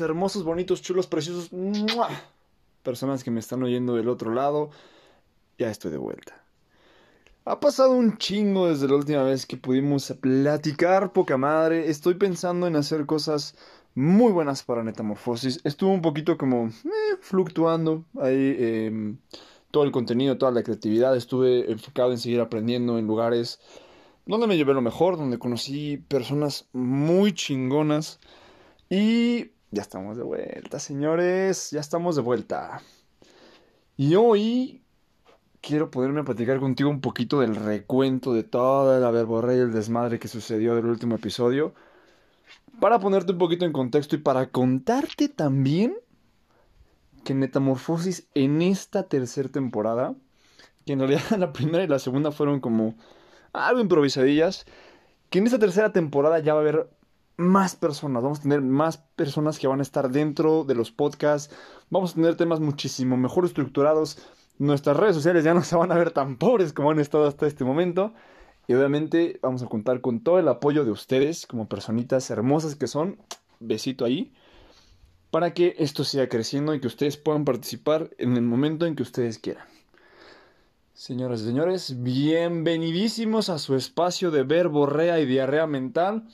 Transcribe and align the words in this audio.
Hermosos, 0.00 0.44
bonitos, 0.44 0.82
chulos, 0.82 1.06
preciosos. 1.06 1.50
Personas 2.82 3.24
que 3.24 3.30
me 3.30 3.40
están 3.40 3.62
oyendo 3.62 3.94
del 3.94 4.08
otro 4.08 4.34
lado. 4.34 4.70
Ya 5.58 5.70
estoy 5.70 5.90
de 5.90 5.98
vuelta. 5.98 6.42
Ha 7.44 7.58
pasado 7.58 7.92
un 7.92 8.18
chingo 8.18 8.68
desde 8.68 8.86
la 8.86 8.96
última 8.96 9.22
vez 9.22 9.46
que 9.46 9.56
pudimos 9.56 10.12
platicar, 10.20 11.12
poca 11.12 11.36
madre. 11.36 11.88
Estoy 11.88 12.14
pensando 12.14 12.66
en 12.66 12.76
hacer 12.76 13.06
cosas 13.06 13.54
muy 13.94 14.30
buenas 14.30 14.62
para 14.62 14.82
Metamorfosis. 14.82 15.60
Estuvo 15.64 15.90
un 15.90 16.02
poquito 16.02 16.36
como 16.36 16.68
eh, 16.68 17.16
fluctuando 17.20 18.04
ahí 18.20 18.56
em, 18.58 19.18
todo 19.70 19.84
el 19.84 19.90
contenido, 19.90 20.38
toda 20.38 20.52
la 20.52 20.62
creatividad. 20.62 21.16
Estuve 21.16 21.70
enfocado 21.70 22.12
en 22.12 22.18
seguir 22.18 22.40
aprendiendo 22.40 22.98
en 22.98 23.06
lugares 23.06 23.58
donde 24.26 24.46
me 24.46 24.56
llevé 24.56 24.74
lo 24.74 24.82
mejor, 24.82 25.16
donde 25.16 25.38
conocí 25.38 25.96
personas 25.96 26.68
muy 26.72 27.32
chingonas. 27.32 28.20
Y 28.92 29.52
ya 29.70 29.82
estamos 29.82 30.16
de 30.16 30.24
vuelta, 30.24 30.80
señores. 30.80 31.70
Ya 31.70 31.78
estamos 31.78 32.16
de 32.16 32.22
vuelta. 32.22 32.82
Y 33.96 34.16
hoy 34.16 34.82
quiero 35.60 35.92
poderme 35.92 36.24
platicar 36.24 36.58
contigo 36.58 36.90
un 36.90 37.00
poquito 37.00 37.38
del 37.38 37.54
recuento 37.54 38.34
de 38.34 38.42
toda 38.42 38.98
la 38.98 39.12
verborrea 39.12 39.56
y 39.56 39.60
el 39.60 39.72
desmadre 39.72 40.18
que 40.18 40.26
sucedió 40.26 40.74
del 40.74 40.86
último 40.86 41.14
episodio. 41.14 41.72
Para 42.80 42.98
ponerte 42.98 43.30
un 43.30 43.38
poquito 43.38 43.64
en 43.64 43.72
contexto 43.72 44.16
y 44.16 44.18
para 44.18 44.48
contarte 44.48 45.28
también 45.28 45.96
que 47.22 47.34
Metamorfosis 47.34 48.26
en 48.34 48.60
esta 48.60 49.04
tercera 49.04 49.48
temporada, 49.48 50.16
que 50.84 50.94
en 50.94 50.98
realidad 50.98 51.22
la 51.38 51.52
primera 51.52 51.84
y 51.84 51.86
la 51.86 52.00
segunda 52.00 52.32
fueron 52.32 52.58
como 52.58 52.96
algo 53.52 53.80
improvisadillas, 53.80 54.66
que 55.28 55.38
en 55.38 55.46
esta 55.46 55.60
tercera 55.60 55.92
temporada 55.92 56.40
ya 56.40 56.54
va 56.54 56.58
a 56.58 56.62
haber 56.62 56.90
más 57.40 57.76
personas, 57.76 58.22
vamos 58.22 58.38
a 58.40 58.42
tener 58.42 58.62
más 58.62 58.98
personas 58.98 59.58
que 59.58 59.66
van 59.66 59.80
a 59.80 59.82
estar 59.82 60.10
dentro 60.10 60.64
de 60.64 60.74
los 60.74 60.92
podcasts, 60.92 61.54
vamos 61.90 62.12
a 62.12 62.14
tener 62.14 62.36
temas 62.36 62.60
muchísimo 62.60 63.16
mejor 63.16 63.44
estructurados, 63.44 64.18
nuestras 64.60 64.98
redes 64.98 65.16
sociales 65.16 65.42
ya 65.42 65.54
no 65.54 65.62
se 65.62 65.74
van 65.74 65.90
a 65.90 65.96
ver 65.96 66.10
tan 66.10 66.36
pobres 66.36 66.74
como 66.74 66.90
han 66.90 67.00
estado 67.00 67.26
hasta 67.26 67.46
este 67.46 67.64
momento. 67.64 68.12
Y 68.68 68.74
obviamente 68.74 69.40
vamos 69.42 69.62
a 69.62 69.66
contar 69.66 70.02
con 70.02 70.20
todo 70.20 70.38
el 70.38 70.46
apoyo 70.48 70.84
de 70.84 70.90
ustedes 70.90 71.46
como 71.46 71.66
personitas 71.66 72.30
hermosas 72.30 72.76
que 72.76 72.86
son. 72.86 73.16
Besito 73.58 74.04
ahí. 74.04 74.34
Para 75.30 75.54
que 75.54 75.74
esto 75.78 76.04
siga 76.04 76.28
creciendo 76.28 76.74
y 76.74 76.80
que 76.80 76.88
ustedes 76.88 77.16
puedan 77.16 77.46
participar 77.46 78.10
en 78.18 78.36
el 78.36 78.42
momento 78.42 78.84
en 78.84 78.96
que 78.96 79.02
ustedes 79.02 79.38
quieran. 79.38 79.66
Señoras 81.00 81.40
y 81.40 81.44
señores, 81.46 82.02
bienvenidísimos 82.02 83.48
a 83.48 83.58
su 83.58 83.74
espacio 83.74 84.30
de 84.30 84.42
verborrea 84.42 85.18
y 85.18 85.24
diarrea 85.24 85.66
mental, 85.66 86.28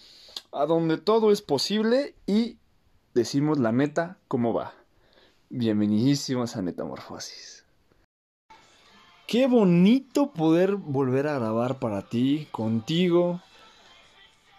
a 0.51 0.67
donde 0.67 0.99
todo 0.99 1.31
es 1.31 1.41
posible 1.41 2.17
y 2.27 2.57
decimos 3.15 3.61
la 3.61 3.71
neta 3.71 4.19
cómo 4.27 4.53
va. 4.53 4.75
Bienvenidísimos 5.51 6.57
a 6.57 6.63
Metamorfosis. 6.63 7.65
Qué 9.29 9.47
bonito 9.47 10.33
poder 10.33 10.75
volver 10.75 11.29
a 11.29 11.39
grabar 11.39 11.79
para 11.79 12.03
ti, 12.03 12.49
contigo. 12.51 13.41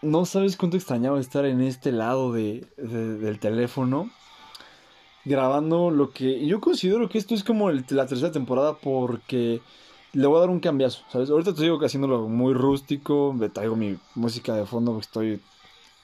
No 0.02 0.24
sabes 0.24 0.56
cuánto 0.56 0.78
extrañaba 0.78 1.20
estar 1.20 1.44
en 1.44 1.60
este 1.60 1.92
lado 1.92 2.32
de, 2.32 2.66
del 2.78 3.40
teléfono. 3.42 4.10
Grabando 5.26 5.92
lo 5.92 6.12
que 6.12 6.48
yo 6.48 6.62
considero 6.62 7.10
que 7.10 7.18
esto 7.18 7.36
es 7.36 7.44
como 7.44 7.70
la 7.70 8.06
tercera 8.08 8.32
temporada 8.32 8.78
porque 8.78 9.60
le 10.18 10.26
voy 10.26 10.38
a 10.38 10.40
dar 10.40 10.50
un 10.50 10.60
cambiazo, 10.60 11.04
¿sabes? 11.12 11.30
Ahorita 11.30 11.54
te 11.54 11.62
digo 11.62 11.78
que 11.78 11.86
haciéndolo 11.86 12.28
muy 12.28 12.56
rústico, 12.56 13.34
me 13.34 13.50
traigo 13.50 13.76
mi 13.76 14.00
música 14.16 14.56
de 14.56 14.66
fondo 14.66 14.94
porque 14.94 15.06
estoy 15.06 15.42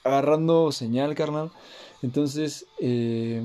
agarrando 0.04 0.70
señal, 0.70 1.16
carnal. 1.16 1.50
Entonces, 2.00 2.66
eh, 2.78 3.42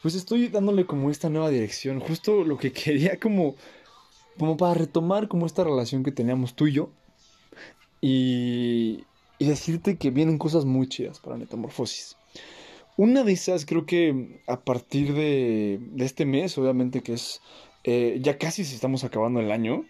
pues 0.00 0.14
estoy 0.14 0.48
dándole 0.48 0.86
como 0.86 1.10
esta 1.10 1.28
nueva 1.28 1.50
dirección. 1.50 2.00
Justo 2.00 2.42
lo 2.42 2.56
que 2.56 2.72
quería 2.84 3.20
como 3.20 3.54
como 4.38 4.56
para 4.56 4.72
retomar 4.72 5.28
como 5.28 5.44
esta 5.44 5.62
relación 5.62 6.02
que 6.02 6.12
teníamos 6.12 6.54
tú 6.54 6.66
y 6.66 6.72
yo 6.72 6.90
y, 8.00 9.04
y 9.38 9.46
decirte 9.46 9.98
que 9.98 10.10
vienen 10.10 10.38
cosas 10.38 10.64
muy 10.64 10.88
chidas 10.88 11.20
para 11.20 11.36
Metamorfosis. 11.36 12.16
Una 12.96 13.24
de 13.24 13.32
esas 13.32 13.66
creo 13.66 13.84
que 13.84 14.42
a 14.46 14.60
partir 14.60 15.12
de, 15.12 15.80
de 15.80 16.04
este 16.06 16.24
mes, 16.24 16.56
obviamente 16.56 17.02
que 17.02 17.12
es, 17.12 17.42
eh, 17.86 18.18
ya 18.20 18.36
casi 18.36 18.64
se 18.64 18.74
estamos 18.74 19.04
acabando 19.04 19.40
el 19.40 19.50
año, 19.50 19.86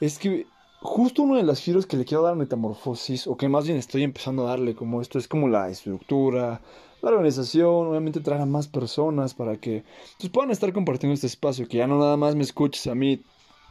es 0.00 0.18
que 0.18 0.46
justo 0.80 1.22
uno 1.22 1.36
de 1.36 1.44
los 1.44 1.60
giros 1.60 1.86
que 1.86 1.96
le 1.96 2.04
quiero 2.04 2.22
dar 2.22 2.32
a 2.32 2.36
Metamorfosis, 2.36 3.26
o 3.26 3.36
que 3.36 3.48
más 3.48 3.66
bien 3.66 3.76
estoy 3.78 4.02
empezando 4.02 4.46
a 4.46 4.50
darle 4.50 4.74
como 4.74 5.00
esto, 5.00 5.18
es 5.18 5.28
como 5.28 5.48
la 5.48 5.68
estructura, 5.68 6.60
la 7.02 7.10
organización, 7.10 7.88
obviamente 7.88 8.20
traer 8.20 8.40
a 8.40 8.46
más 8.46 8.66
personas 8.66 9.34
para 9.34 9.58
que 9.58 9.84
pues, 10.18 10.30
puedan 10.30 10.50
estar 10.50 10.72
compartiendo 10.72 11.14
este 11.14 11.26
espacio, 11.26 11.68
que 11.68 11.78
ya 11.78 11.86
no 11.86 11.98
nada 11.98 12.16
más 12.16 12.34
me 12.34 12.42
escuches 12.42 12.86
a 12.86 12.94
mí 12.94 13.22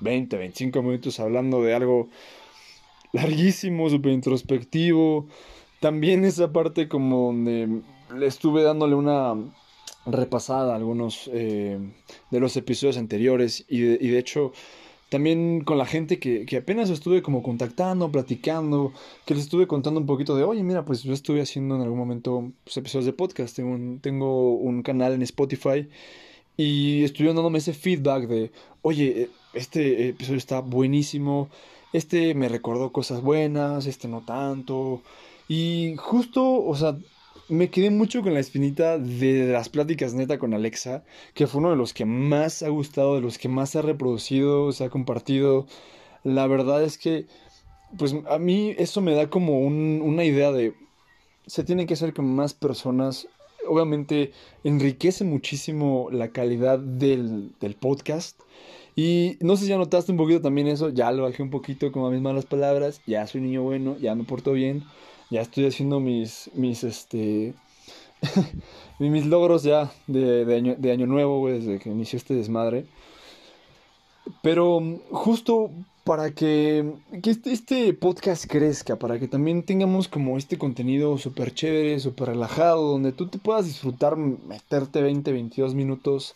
20, 0.01 0.37
25 0.37 0.81
minutos 0.83 1.19
hablando 1.19 1.63
de 1.63 1.73
algo 1.73 2.09
larguísimo, 3.11 3.89
súper 3.89 4.11
introspectivo. 4.11 5.27
También 5.79 6.25
esa 6.25 6.51
parte 6.51 6.87
como 6.87 7.27
donde 7.27 7.81
le 8.15 8.25
estuve 8.27 8.63
dándole 8.63 8.95
una 8.95 9.35
repasada 10.05 10.75
algunos 10.75 11.29
eh, 11.33 11.79
de 12.29 12.39
los 12.39 12.57
episodios 12.57 12.97
anteriores 12.97 13.65
y 13.69 13.79
de, 13.81 14.19
hecho 14.19 14.51
también 15.09 15.63
con 15.63 15.77
la 15.77 15.85
gente 15.85 16.19
que, 16.19 16.45
apenas 16.57 16.89
estuve 16.89 17.21
como 17.21 17.43
contactando, 17.43 18.11
platicando, 18.11 18.91
que 19.25 19.35
les 19.35 19.43
estuve 19.43 19.67
contando 19.67 19.99
un 19.99 20.05
poquito 20.05 20.35
de, 20.35 20.43
oye, 20.43 20.63
mira, 20.63 20.83
pues 20.85 21.03
yo 21.03 21.13
estuve 21.13 21.41
haciendo 21.41 21.75
en 21.75 21.81
algún 21.81 21.99
momento 21.99 22.51
pues, 22.63 22.75
episodios 22.77 23.05
de 23.05 23.13
podcast, 23.13 23.55
tengo 23.55 23.71
un, 23.71 23.99
tengo 23.99 24.55
un 24.55 24.81
canal 24.81 25.13
en 25.13 25.21
Spotify 25.21 25.87
y 26.57 27.03
estuvieron 27.03 27.35
dándome 27.35 27.59
ese 27.59 27.73
feedback 27.73 28.27
de, 28.27 28.51
oye, 28.81 29.29
este 29.53 30.09
episodio 30.09 30.37
está 30.37 30.59
buenísimo, 30.59 31.49
este 31.93 32.33
me 32.33 32.49
recordó 32.49 32.91
cosas 32.91 33.21
buenas, 33.21 33.85
este 33.85 34.07
no 34.07 34.21
tanto. 34.21 35.01
Y 35.47 35.95
justo, 35.97 36.65
o 36.65 36.75
sea, 36.75 36.97
me 37.49 37.69
quedé 37.69 37.89
mucho 37.89 38.21
con 38.21 38.33
la 38.33 38.39
espinita 38.39 38.97
de 38.97 39.47
las 39.51 39.69
pláticas 39.69 40.13
neta 40.13 40.39
con 40.39 40.53
Alexa, 40.53 41.03
que 41.33 41.47
fue 41.47 41.59
uno 41.59 41.71
de 41.71 41.75
los 41.75 41.93
que 41.93 42.05
más 42.05 42.63
ha 42.63 42.69
gustado, 42.69 43.15
de 43.15 43.21
los 43.21 43.37
que 43.37 43.49
más 43.49 43.71
se 43.71 43.79
ha 43.79 43.81
reproducido, 43.81 44.71
se 44.71 44.85
ha 44.85 44.89
compartido. 44.89 45.67
La 46.23 46.47
verdad 46.47 46.83
es 46.83 46.97
que, 46.97 47.25
pues 47.97 48.15
a 48.29 48.39
mí 48.39 48.73
eso 48.77 49.01
me 49.01 49.13
da 49.13 49.29
como 49.29 49.59
una 49.61 50.23
idea 50.23 50.51
de, 50.51 50.73
se 51.47 51.63
tiene 51.63 51.85
que 51.85 51.95
hacer 51.95 52.13
con 52.13 52.33
más 52.33 52.53
personas 52.53 53.27
obviamente 53.67 54.31
enriquece 54.63 55.23
muchísimo 55.23 56.09
la 56.11 56.29
calidad 56.29 56.79
del, 56.79 57.53
podcast. 57.79 58.39
Y 58.95 59.37
no 59.41 59.55
sé 59.55 59.63
si 59.63 59.69
ya 59.69 59.77
notaste 59.77 60.11
un 60.11 60.17
poquito 60.17 60.41
también 60.41 60.67
eso, 60.67 60.89
ya 60.89 61.11
lo 61.11 61.23
bajé 61.23 61.41
un 61.41 61.49
poquito 61.49 61.91
con 61.91 62.11
mis 62.11 62.21
malas 62.21 62.45
palabras, 62.45 63.01
ya 63.07 63.25
soy 63.25 63.41
niño 63.41 63.63
bueno, 63.63 63.97
ya 63.97 64.13
me 64.13 64.23
porto 64.23 64.51
bien, 64.51 64.83
ya 65.31 65.41
estoy 65.41 65.65
haciendo 65.65 65.99
mis, 65.99 66.51
mis, 66.53 66.83
este, 66.83 67.53
mis 68.99 69.25
logros 69.25 69.63
ya 69.63 69.91
de, 70.07 70.45
de, 70.45 70.55
año, 70.55 70.75
de 70.77 70.91
año 70.91 71.07
nuevo, 71.07 71.47
desde 71.49 71.79
que 71.79 71.89
inició 71.89 72.17
este 72.17 72.35
desmadre. 72.35 72.85
Pero 74.41 74.81
justo 75.11 75.71
para 76.03 76.31
que, 76.31 76.93
este, 77.11 77.51
este, 77.51 77.93
podcast 77.93 78.45
crezca, 78.45 78.97
para 78.97 79.19
que 79.19 79.27
también 79.27 79.63
tengamos 79.63 80.07
como 80.07 80.37
este 80.37 80.57
contenido 80.57 81.17
súper 81.17 81.53
chévere, 81.53 81.99
súper 81.99 82.29
relajado, 82.29 82.91
donde 82.91 83.11
tú 83.13 83.27
te 83.27 83.37
puedas 83.37 83.65
disfrutar, 83.65 84.17
meterte 84.17 85.01
20, 85.01 85.31
22 85.31 85.73
minutos 85.75 86.35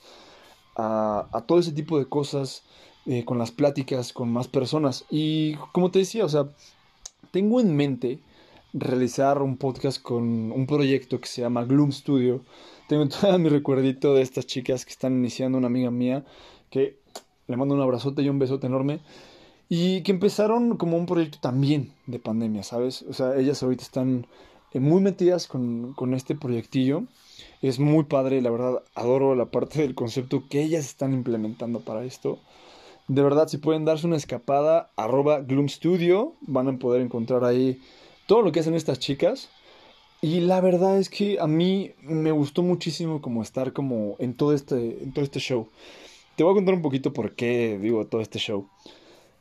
a, 0.77 1.43
todo 1.47 1.59
ese 1.59 1.71
tipo 1.71 1.97
de 1.97 2.05
cosas, 2.05 2.63
eh, 3.05 3.25
con 3.25 3.37
las 3.37 3.51
pláticas, 3.51 4.13
con 4.13 4.31
más 4.31 4.47
personas. 4.47 5.05
Y 5.09 5.55
como 5.73 5.91
te 5.91 5.99
decía, 5.99 6.23
o 6.23 6.29
sea, 6.29 6.49
tengo 7.31 7.59
en 7.59 7.75
mente 7.75 8.19
realizar 8.73 9.41
un 9.41 9.57
podcast 9.57 10.01
con 10.01 10.51
un 10.51 10.67
proyecto 10.67 11.19
que 11.19 11.27
se 11.27 11.41
llama 11.41 11.65
Gloom 11.65 11.91
Studio. 11.91 12.41
Tengo 12.87 13.07
todo 13.07 13.37
mi 13.39 13.49
recuerdito 13.49 14.13
de 14.13 14.21
estas 14.21 14.45
chicas 14.45 14.85
que 14.85 14.91
están 14.91 15.13
iniciando, 15.13 15.57
una 15.57 15.67
amiga 15.67 15.89
mía, 15.89 16.23
que 16.69 16.97
le 17.47 17.57
mando 17.57 17.73
un 17.73 17.81
abrazote 17.81 18.21
y 18.21 18.29
un 18.29 18.39
besote 18.39 18.67
enorme. 18.67 18.99
Y 19.69 20.01
que 20.03 20.11
empezaron 20.11 20.77
como 20.77 20.95
un 20.95 21.05
proyecto 21.05 21.39
también 21.41 21.91
de 22.05 22.19
pandemia, 22.19 22.63
¿sabes? 22.63 23.01
O 23.09 23.13
sea, 23.13 23.35
ellas 23.35 23.61
ahorita 23.63 23.83
están 23.83 24.25
eh, 24.73 24.79
muy 24.79 25.01
metidas 25.01 25.47
con, 25.47 25.93
con 25.93 26.13
este 26.13 26.35
proyectillo. 26.35 27.03
Es 27.61 27.79
muy 27.79 28.03
padre, 28.03 28.41
la 28.41 28.49
verdad, 28.49 28.83
adoro 28.95 29.35
la 29.35 29.45
parte 29.45 29.81
del 29.81 29.95
concepto 29.95 30.43
que 30.49 30.61
ellas 30.61 30.85
están 30.85 31.13
implementando 31.13 31.79
para 31.81 32.05
esto. 32.05 32.39
De 33.07 33.21
verdad, 33.21 33.47
si 33.47 33.57
pueden 33.57 33.85
darse 33.85 34.05
una 34.05 34.17
escapada, 34.17 34.91
arroba 34.95 35.39
Gloom 35.39 35.69
Studio, 35.69 36.33
van 36.41 36.67
a 36.67 36.77
poder 36.77 37.01
encontrar 37.01 37.45
ahí 37.45 37.81
todo 38.25 38.41
lo 38.41 38.51
que 38.51 38.59
hacen 38.59 38.75
estas 38.75 38.99
chicas. 38.99 39.49
Y 40.21 40.41
la 40.41 40.61
verdad 40.61 40.97
es 40.97 41.09
que 41.09 41.39
a 41.39 41.47
mí 41.47 41.91
me 42.01 42.31
gustó 42.31 42.63
muchísimo 42.63 43.21
como 43.21 43.41
estar 43.41 43.71
como 43.71 44.15
en 44.19 44.33
todo 44.33 44.53
este, 44.53 45.03
en 45.03 45.13
todo 45.13 45.23
este 45.23 45.39
show. 45.39 45.69
Te 46.35 46.43
voy 46.43 46.51
a 46.51 46.55
contar 46.55 46.73
un 46.73 46.81
poquito 46.81 47.13
por 47.13 47.33
qué 47.33 47.79
digo 47.81 48.05
todo 48.05 48.21
este 48.21 48.39
show. 48.39 48.67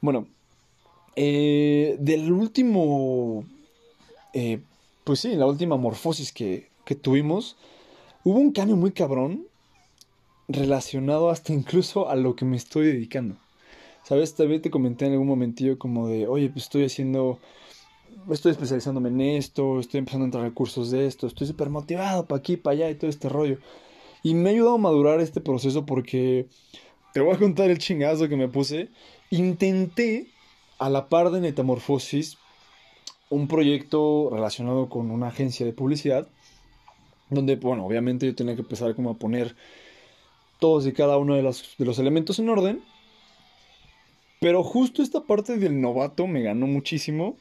Bueno, 0.00 0.26
eh, 1.16 1.96
del 1.98 2.30
último, 2.30 3.44
eh, 4.34 4.60
pues 5.04 5.20
sí, 5.20 5.34
la 5.34 5.46
última 5.46 5.76
morfosis 5.76 6.30
que, 6.32 6.68
que 6.84 6.94
tuvimos, 6.94 7.56
hubo 8.26 8.40
un 8.40 8.50
cambio 8.50 8.74
muy 8.74 8.90
cabrón 8.90 9.46
relacionado 10.48 11.30
hasta 11.30 11.52
incluso 11.52 12.08
a 12.08 12.16
lo 12.16 12.34
que 12.34 12.44
me 12.44 12.56
estoy 12.56 12.86
dedicando. 12.86 13.36
¿Sabes? 14.02 14.34
También 14.34 14.60
te 14.60 14.68
comenté 14.68 15.06
en 15.06 15.12
algún 15.12 15.28
momentillo 15.28 15.78
como 15.78 16.08
de, 16.08 16.26
oye, 16.26 16.48
pues 16.48 16.64
estoy 16.64 16.84
haciendo, 16.84 17.38
estoy 18.28 18.50
especializándome 18.50 19.10
en 19.10 19.20
esto, 19.20 19.78
estoy 19.78 19.98
empezando 19.98 20.24
a 20.24 20.26
entrar 20.26 20.42
recursos 20.42 20.90
de 20.90 21.06
esto, 21.06 21.28
estoy 21.28 21.46
súper 21.46 21.70
motivado 21.70 22.26
para 22.26 22.40
aquí, 22.40 22.56
para 22.56 22.74
allá 22.74 22.90
y 22.90 22.96
todo 22.96 23.08
este 23.08 23.28
rollo. 23.28 23.58
Y 24.24 24.34
me 24.34 24.48
ha 24.48 24.52
ayudado 24.52 24.74
a 24.74 24.78
madurar 24.78 25.20
este 25.20 25.40
proceso 25.40 25.86
porque 25.86 26.48
te 27.14 27.20
voy 27.20 27.32
a 27.32 27.38
contar 27.38 27.70
el 27.70 27.78
chingazo 27.78 28.28
que 28.28 28.36
me 28.36 28.48
puse. 28.48 28.88
Intenté, 29.30 30.26
a 30.80 30.90
la 30.90 31.08
par 31.08 31.30
de 31.30 31.40
Metamorfosis, 31.40 32.38
un 33.30 33.46
proyecto 33.46 34.30
relacionado 34.32 34.88
con 34.88 35.12
una 35.12 35.28
agencia 35.28 35.64
de 35.64 35.72
publicidad, 35.72 36.26
donde, 37.30 37.56
bueno, 37.56 37.86
obviamente 37.86 38.26
yo 38.26 38.34
tenía 38.34 38.54
que 38.54 38.62
empezar 38.62 38.94
como 38.94 39.10
a 39.10 39.14
poner 39.14 39.56
todos 40.58 40.86
y 40.86 40.92
cada 40.92 41.18
uno 41.18 41.34
de 41.34 41.42
los, 41.42 41.74
de 41.78 41.84
los 41.84 41.98
elementos 41.98 42.38
en 42.38 42.48
orden. 42.48 42.82
Pero 44.40 44.62
justo 44.62 45.02
esta 45.02 45.22
parte 45.22 45.56
del 45.56 45.80
novato 45.80 46.26
me 46.26 46.42
ganó 46.42 46.66
muchísimo. 46.66 47.36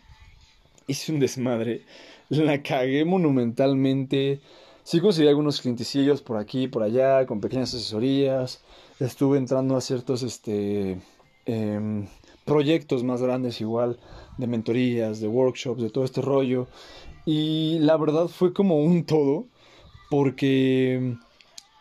Hice 0.87 1.11
un 1.11 1.19
desmadre. 1.19 1.83
La 2.29 2.63
cagué 2.63 3.05
monumentalmente. 3.05 4.39
Sí 4.83 4.99
conseguí 4.99 5.27
algunos 5.27 5.61
clientecillos 5.61 6.21
por 6.21 6.37
aquí 6.37 6.67
por 6.67 6.83
allá, 6.83 7.25
con 7.25 7.41
pequeñas 7.41 7.73
asesorías. 7.73 8.61
Estuve 8.99 9.37
entrando 9.37 9.75
a 9.75 9.81
ciertos 9.81 10.23
este, 10.23 10.97
em, 11.45 12.07
proyectos 12.45 13.03
más 13.03 13.21
grandes 13.21 13.59
igual, 13.61 13.99
de 14.37 14.47
mentorías, 14.47 15.19
de 15.19 15.27
workshops, 15.27 15.81
de 15.81 15.89
todo 15.89 16.05
este 16.05 16.21
rollo. 16.21 16.67
Y 17.25 17.79
la 17.79 17.97
verdad 17.97 18.27
fue 18.27 18.53
como 18.53 18.77
un 18.77 19.05
todo, 19.05 19.47
porque 20.09 21.17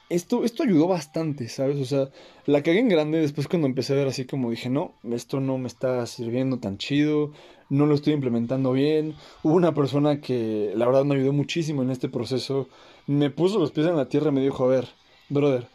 esto, 0.09 0.45
esto 0.45 0.63
ayudó 0.63 0.87
bastante, 0.87 1.49
¿sabes? 1.49 1.81
O 1.81 1.85
sea, 1.85 2.11
la 2.47 2.63
cagué 2.63 2.81
en 2.81 2.89
grande 2.89 3.19
después 3.19 3.49
cuando 3.49 3.67
empecé 3.67 3.93
a 3.93 3.97
ver 3.97 4.09
así 4.09 4.25
como 4.25 4.51
dije, 4.51 4.71
no, 4.71 4.95
esto 5.11 5.41
no 5.41 5.59
me 5.59 5.67
está 5.67 6.07
sirviendo 6.07 6.59
tan 6.59 6.79
chido, 6.79 7.33
no 7.71 7.87
lo 7.87 7.95
estoy 7.95 8.13
implementando 8.13 8.73
bien. 8.73 9.15
Hubo 9.43 9.55
una 9.55 9.75
persona 9.75 10.21
que 10.21 10.73
la 10.77 10.87
verdad 10.87 11.05
me 11.05 11.17
ayudó 11.17 11.33
muchísimo 11.33 11.83
en 11.83 11.91
este 11.91 12.09
proceso, 12.09 12.69
me 13.07 13.31
puso 13.31 13.59
los 13.59 13.73
pies 13.73 13.87
en 13.87 13.97
la 13.97 14.09
tierra 14.09 14.29
y 14.29 14.35
me 14.35 14.43
dijo, 14.43 14.65
a 14.65 14.69
ver, 14.69 14.89
brother, 15.29 15.69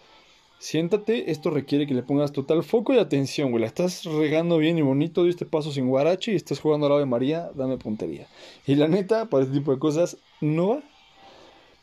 siéntate, 0.60 1.32
esto 1.32 1.50
requiere 1.50 1.88
que 1.88 1.94
le 1.94 2.04
pongas 2.04 2.32
total 2.32 2.64
foco 2.64 2.94
y 2.94 3.00
atención, 3.00 3.52
güey, 3.52 3.62
la 3.62 3.68
estás 3.68 4.06
regando 4.06 4.58
bien 4.58 4.78
y 4.78 4.82
bonito, 4.82 5.26
este 5.26 5.46
paso 5.46 5.72
sin 5.72 5.88
guarache 5.88 6.34
y 6.34 6.36
estás 6.36 6.60
jugando 6.60 6.86
al 6.86 6.92
lado 6.92 7.00
de 7.00 7.06
María, 7.06 7.52
dame 7.56 7.78
puntería. 7.78 8.28
Y 8.68 8.76
la 8.76 8.88
neta, 8.88 9.30
para 9.30 9.44
este 9.44 9.58
tipo 9.58 9.72
de 9.72 9.80
cosas, 9.80 10.18
no 10.42 10.68
va 10.68 10.84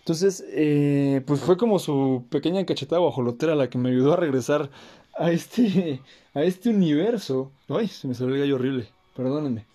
entonces, 0.07 0.45
eh, 0.53 1.21
pues 1.27 1.41
fue 1.41 1.57
como 1.57 1.81
su 1.81 2.27
pequeña 2.31 2.65
cachetada 2.65 3.01
guajolotera 3.01 3.57
la 3.57 3.69
que 3.69 3.77
me 3.77 3.89
ayudó 3.89 4.13
a 4.13 4.17
regresar 4.17 4.71
a 5.19 5.33
este, 5.33 6.01
a 6.33 6.45
este 6.45 6.69
universo. 6.69 7.51
Ay, 7.69 7.89
se 7.89 8.07
me 8.07 8.15
salió 8.15 8.37
el 8.37 8.43
gallo 8.43 8.55
horrible, 8.55 8.89
perdónenme. 9.17 9.67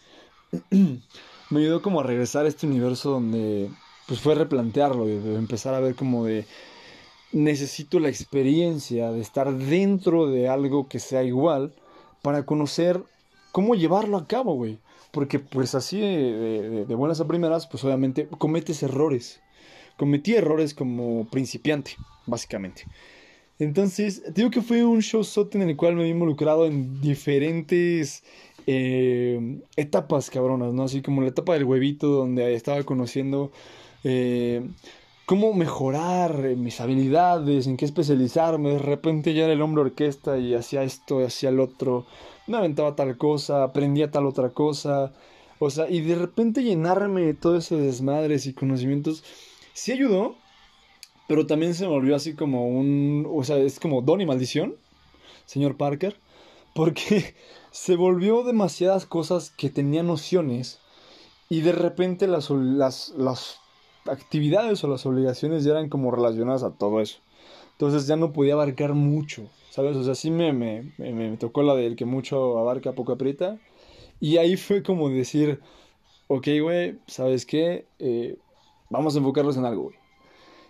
me 0.71 1.59
ayudó 1.59 1.81
como 1.81 1.99
a 1.99 2.03
regresar 2.03 2.45
a 2.45 2.47
este 2.47 2.65
universo 2.65 3.11
donde, 3.11 3.71
pues 4.07 4.21
fue 4.21 4.33
replantearlo 4.35 5.09
y 5.09 5.17
empezar 5.35 5.73
a 5.73 5.81
ver 5.81 5.95
como 5.95 6.23
de, 6.23 6.45
necesito 7.33 7.99
la 7.99 8.07
experiencia 8.07 9.11
de 9.11 9.19
estar 9.19 9.53
dentro 9.53 10.27
de 10.27 10.47
algo 10.47 10.87
que 10.87 10.99
sea 10.99 11.23
igual 11.23 11.73
para 12.21 12.45
conocer 12.45 13.03
cómo 13.51 13.75
llevarlo 13.75 14.15
a 14.15 14.27
cabo, 14.27 14.53
güey. 14.53 14.79
Porque 15.11 15.39
pues 15.39 15.75
así 15.75 15.99
de, 15.99 16.85
de 16.87 16.95
buenas 16.95 17.19
a 17.19 17.27
primeras, 17.27 17.67
pues 17.67 17.83
obviamente 17.83 18.29
cometes 18.37 18.81
errores 18.81 19.41
cometí 19.97 20.35
errores 20.35 20.73
como 20.73 21.27
principiante, 21.29 21.97
básicamente. 22.25 22.85
Entonces, 23.59 24.33
digo 24.33 24.49
que 24.49 24.61
fue 24.61 24.83
un 24.83 25.01
show 25.01 25.23
en 25.53 25.61
el 25.61 25.77
cual 25.77 25.95
me 25.95 26.05
he 26.05 26.09
involucrado 26.09 26.65
en 26.65 26.99
diferentes 26.99 28.23
eh, 28.65 29.59
etapas 29.75 30.31
cabronas, 30.31 30.73
¿no? 30.73 30.83
Así 30.83 31.01
como 31.03 31.21
la 31.21 31.27
etapa 31.27 31.53
del 31.53 31.65
huevito, 31.65 32.07
donde 32.07 32.55
estaba 32.55 32.81
conociendo 32.83 33.51
eh, 34.03 34.67
cómo 35.27 35.53
mejorar 35.53 36.55
mis 36.57 36.81
habilidades, 36.81 37.67
en 37.67 37.77
qué 37.77 37.85
especializarme. 37.85 38.71
De 38.71 38.79
repente 38.79 39.33
ya 39.35 39.43
era 39.43 39.53
el 39.53 39.61
hombre 39.61 39.81
orquesta 39.81 40.39
y 40.39 40.55
hacía 40.55 40.83
esto, 40.83 41.23
hacía 41.23 41.49
el 41.49 41.59
otro. 41.59 42.07
Me 42.47 42.57
aventaba 42.57 42.95
tal 42.95 43.17
cosa, 43.17 43.63
aprendía 43.63 44.09
tal 44.09 44.25
otra 44.25 44.49
cosa. 44.49 45.13
O 45.59 45.69
sea, 45.69 45.87
y 45.87 46.01
de 46.01 46.15
repente 46.15 46.63
llenarme 46.63 47.21
de 47.21 47.33
todo 47.35 47.57
ese 47.57 47.75
desmadres 47.75 48.47
y 48.47 48.53
conocimientos 48.53 49.23
sí 49.73 49.91
ayudó, 49.91 50.35
pero 51.27 51.45
también 51.45 51.73
se 51.73 51.87
volvió 51.87 52.15
así 52.15 52.35
como 52.35 52.67
un, 52.67 53.27
o 53.31 53.43
sea, 53.43 53.57
es 53.57 53.79
como 53.79 54.01
don 54.01 54.21
y 54.21 54.25
maldición, 54.25 54.75
señor 55.45 55.77
Parker, 55.77 56.15
porque 56.73 57.35
se 57.71 57.95
volvió 57.95 58.43
demasiadas 58.43 59.05
cosas 59.05 59.51
que 59.51 59.69
tenía 59.69 60.03
nociones 60.03 60.79
y 61.49 61.61
de 61.61 61.73
repente 61.73 62.27
las, 62.27 62.49
las, 62.49 63.13
las 63.17 63.59
actividades 64.05 64.83
o 64.83 64.87
las 64.87 65.05
obligaciones 65.05 65.63
ya 65.63 65.71
eran 65.71 65.89
como 65.89 66.11
relacionadas 66.11 66.63
a 66.63 66.71
todo 66.71 67.01
eso. 67.01 67.19
Entonces 67.73 68.07
ya 68.07 68.15
no 68.15 68.31
podía 68.31 68.53
abarcar 68.53 68.93
mucho, 68.93 69.49
¿sabes? 69.69 69.95
O 69.97 70.03
sea, 70.03 70.15
sí 70.15 70.29
me, 70.31 70.53
me, 70.53 70.93
me, 70.97 71.37
tocó 71.37 71.63
la 71.63 71.75
del 71.75 71.95
que 71.95 72.05
mucho 72.05 72.57
abarca, 72.59 72.93
poco 72.93 73.13
aprieta. 73.13 73.57
Y 74.19 74.37
ahí 74.37 74.55
fue 74.55 74.83
como 74.83 75.09
decir, 75.09 75.59
ok, 76.27 76.47
güey, 76.61 76.99
¿sabes 77.07 77.45
qué? 77.45 77.85
Eh, 77.99 78.37
Vamos 78.91 79.15
a 79.15 79.19
enfocarnos 79.19 79.55
en 79.55 79.65
algo, 79.65 79.83
güey. 79.83 79.95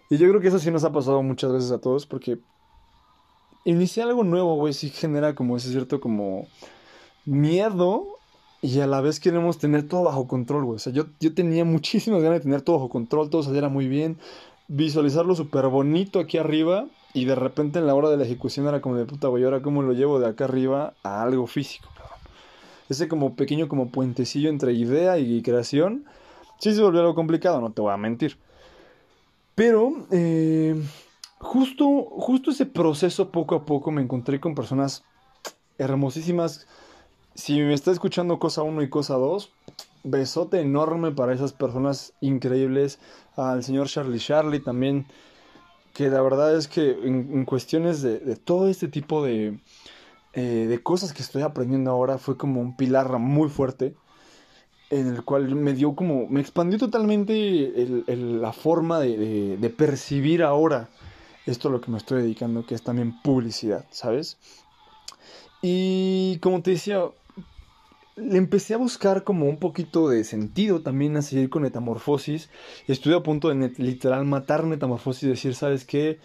Y 0.09 0.17
yo 0.17 0.29
creo 0.29 0.39
que 0.39 0.49
eso 0.49 0.59
sí 0.59 0.69
nos 0.69 0.83
ha 0.83 0.91
pasado 0.91 1.23
muchas 1.23 1.51
veces 1.51 1.71
a 1.71 1.79
todos 1.79 2.05
porque 2.05 2.37
iniciar 3.65 4.07
algo 4.07 4.23
nuevo, 4.23 4.55
güey, 4.55 4.73
sí 4.73 4.89
genera 4.89 5.33
como 5.33 5.57
ese 5.57 5.71
cierto 5.71 5.99
como 5.99 6.47
miedo 7.25 8.05
y 8.61 8.79
a 8.79 8.87
la 8.87 9.01
vez 9.01 9.19
queremos 9.19 9.57
tener 9.57 9.87
todo 9.87 10.03
bajo 10.03 10.27
control, 10.27 10.65
güey. 10.65 10.75
O 10.75 10.79
sea, 10.79 10.93
yo, 10.93 11.05
yo 11.19 11.33
tenía 11.33 11.65
muchísimas 11.65 12.21
ganas 12.21 12.39
de 12.39 12.43
tener 12.43 12.61
todo 12.61 12.75
bajo 12.75 12.89
control, 12.89 13.31
todo 13.31 13.41
saliera 13.41 13.69
muy 13.69 13.87
bien, 13.87 14.17
visualizarlo 14.67 15.33
súper 15.33 15.67
bonito 15.67 16.19
aquí 16.19 16.37
arriba 16.37 16.85
y 17.13 17.25
de 17.25 17.33
repente 17.33 17.79
en 17.79 17.87
la 17.87 17.95
hora 17.95 18.09
de 18.09 18.17
la 18.17 18.25
ejecución 18.25 18.67
era 18.67 18.81
como 18.81 18.97
de 18.97 19.05
puta, 19.05 19.29
güey, 19.29 19.43
ahora 19.43 19.63
cómo 19.63 19.81
lo 19.81 19.93
llevo 19.93 20.19
de 20.19 20.27
acá 20.27 20.45
arriba 20.45 20.93
a 21.01 21.23
algo 21.23 21.47
físico, 21.47 21.89
cabrón. 21.95 22.19
Ese 22.87 23.07
como 23.07 23.35
pequeño 23.35 23.67
como 23.67 23.89
puentecillo 23.89 24.49
entre 24.49 24.73
idea 24.73 25.17
y 25.17 25.41
creación 25.41 26.05
Sí 26.61 26.75
se 26.75 26.81
volvió 26.83 26.99
algo 27.01 27.15
complicado, 27.15 27.59
no 27.59 27.71
te 27.71 27.81
voy 27.81 27.91
a 27.91 27.97
mentir. 27.97 28.37
Pero 29.55 30.05
eh, 30.11 30.79
justo, 31.39 31.85
justo 32.03 32.51
ese 32.51 32.67
proceso 32.67 33.31
poco 33.31 33.55
a 33.55 33.65
poco 33.65 33.89
me 33.89 34.03
encontré 34.03 34.39
con 34.39 34.53
personas 34.53 35.03
hermosísimas. 35.79 36.67
Si 37.33 37.59
me 37.59 37.73
está 37.73 37.89
escuchando 37.89 38.37
cosa 38.37 38.61
1 38.61 38.83
y 38.83 38.89
cosa 38.89 39.15
2, 39.15 39.51
besote 40.03 40.61
enorme 40.61 41.09
para 41.09 41.33
esas 41.33 41.51
personas 41.51 42.13
increíbles. 42.21 42.99
Al 43.35 43.63
señor 43.63 43.87
Charlie 43.87 44.19
Charlie 44.19 44.59
también, 44.59 45.07
que 45.95 46.09
la 46.09 46.21
verdad 46.21 46.55
es 46.55 46.67
que 46.67 46.91
en, 46.91 47.43
cuestiones 47.45 48.03
de, 48.03 48.19
todo 48.35 48.67
este 48.67 48.87
tipo 48.87 49.25
de, 49.25 49.59
eh, 50.33 50.67
de 50.69 50.83
cosas 50.83 51.11
que 51.11 51.23
estoy 51.23 51.41
aprendiendo 51.41 51.89
ahora 51.89 52.19
fue 52.19 52.37
como 52.37 52.61
un 52.61 52.77
pilar 52.77 53.17
muy 53.17 53.49
fuerte 53.49 53.95
en 54.91 55.07
el 55.07 55.23
cual 55.23 55.55
me 55.55 55.73
dio 55.73 55.95
como, 55.95 56.27
me 56.27 56.41
expandió 56.41 56.77
totalmente 56.77 57.73
la 58.07 58.51
forma 58.51 58.99
de, 58.99 59.73
percibir 59.75 60.43
ahora 60.43 60.89
esto 61.45 61.69
a 61.69 61.71
lo 61.71 61.81
que 61.81 61.89
me 61.89 61.97
estoy 61.97 62.21
dedicando, 62.21 62.65
que 62.65 62.75
es 62.75 62.83
también 62.83 63.19
publicidad, 63.23 63.85
¿sabes? 63.89 64.37
Y 65.61 66.39
como 66.41 66.61
te 66.61 66.71
decía, 66.71 67.05
le 68.17 68.37
empecé 68.37 68.73
a 68.73 68.77
buscar 68.77 69.23
como 69.23 69.47
un 69.47 69.57
poquito 69.57 70.09
de 70.09 70.25
sentido 70.25 70.81
también 70.81 71.15
a 71.15 71.21
seguir 71.21 71.49
con 71.49 71.61
Metamorfosis. 71.61 72.49
Estuve 72.87 73.15
a 73.15 73.23
punto 73.23 73.47
de 73.47 73.73
literal 73.77 74.25
matar 74.25 74.65
Metamorfosis 74.65 75.23
y 75.23 75.27
decir, 75.27 75.55
¿sabes 75.55 75.85
qué? 75.85 76.19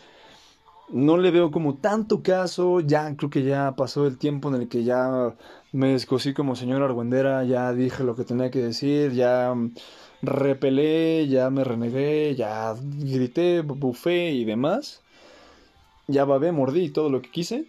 no 0.89 1.17
le 1.17 1.31
veo 1.31 1.51
como 1.51 1.77
tanto 1.77 2.23
caso, 2.23 2.81
ya 2.81 3.17
creo 3.17 3.31
que 3.31 3.43
ya 3.43 3.75
pasó 3.77 4.07
el 4.07 4.19
tiempo 4.19 4.49
en 4.49 4.63
el 4.63 4.69
que 4.69 4.85
ya 4.85 5.35
me 5.77 5.89
descosí 5.89 6.33
como 6.33 6.57
señor 6.57 6.83
argüendera, 6.83 7.45
ya 7.45 7.71
dije 7.75 8.03
lo 8.03 8.17
que 8.17 8.25
tenía 8.25 8.51
que 8.51 8.61
decir, 8.61 9.13
ya 9.13 9.55
repelé, 10.23 11.29
ya 11.29 11.51
me 11.51 11.65
renegué, 11.65 12.35
ya 12.35 12.75
grité, 12.81 13.61
bufé 13.61 14.31
y 14.31 14.47
demás, 14.47 15.03
ya 16.07 16.25
babé, 16.25 16.51
mordí 16.51 16.89
todo 16.89 17.11
lo 17.11 17.21
que 17.21 17.31
quise, 17.31 17.67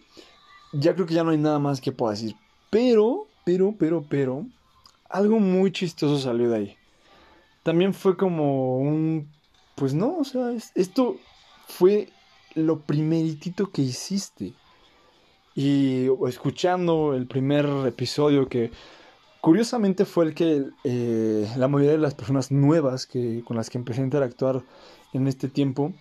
ya 0.72 0.94
creo 0.94 1.06
que 1.06 1.12
ya 1.12 1.22
no 1.22 1.32
hay 1.32 1.36
nada 1.36 1.58
más 1.58 1.82
que 1.82 1.92
pueda 1.92 2.12
decir, 2.12 2.34
pero, 2.70 3.26
pero, 3.44 3.74
pero, 3.78 4.02
pero, 4.08 4.46
algo 5.10 5.38
muy 5.38 5.70
chistoso 5.70 6.18
salió 6.18 6.48
de 6.48 6.56
ahí. 6.56 6.76
También 7.62 7.92
fue 7.92 8.16
como 8.16 8.78
un, 8.78 9.28
pues 9.74 9.92
no, 9.92 10.16
o 10.16 10.24
sea, 10.24 10.54
esto 10.74 11.18
fue 11.66 12.08
lo 12.54 12.80
primeritito 12.80 13.70
que 13.70 13.82
hiciste. 13.82 14.54
Y 15.60 16.06
escuchando 16.28 17.14
el 17.14 17.26
primer 17.26 17.66
episodio 17.84 18.48
que 18.48 18.70
curiosamente 19.40 20.04
fue 20.04 20.26
el 20.26 20.34
que 20.34 20.66
eh, 20.84 21.52
la 21.56 21.66
mayoría 21.66 21.96
de 21.96 21.98
las 21.98 22.14
personas 22.14 22.52
nuevas 22.52 23.06
que, 23.06 23.42
con 23.44 23.56
las 23.56 23.68
que 23.68 23.76
empecé 23.76 24.02
a 24.02 24.04
interactuar 24.04 24.62
en 25.12 25.26
este 25.26 25.48
tiempo 25.48 25.92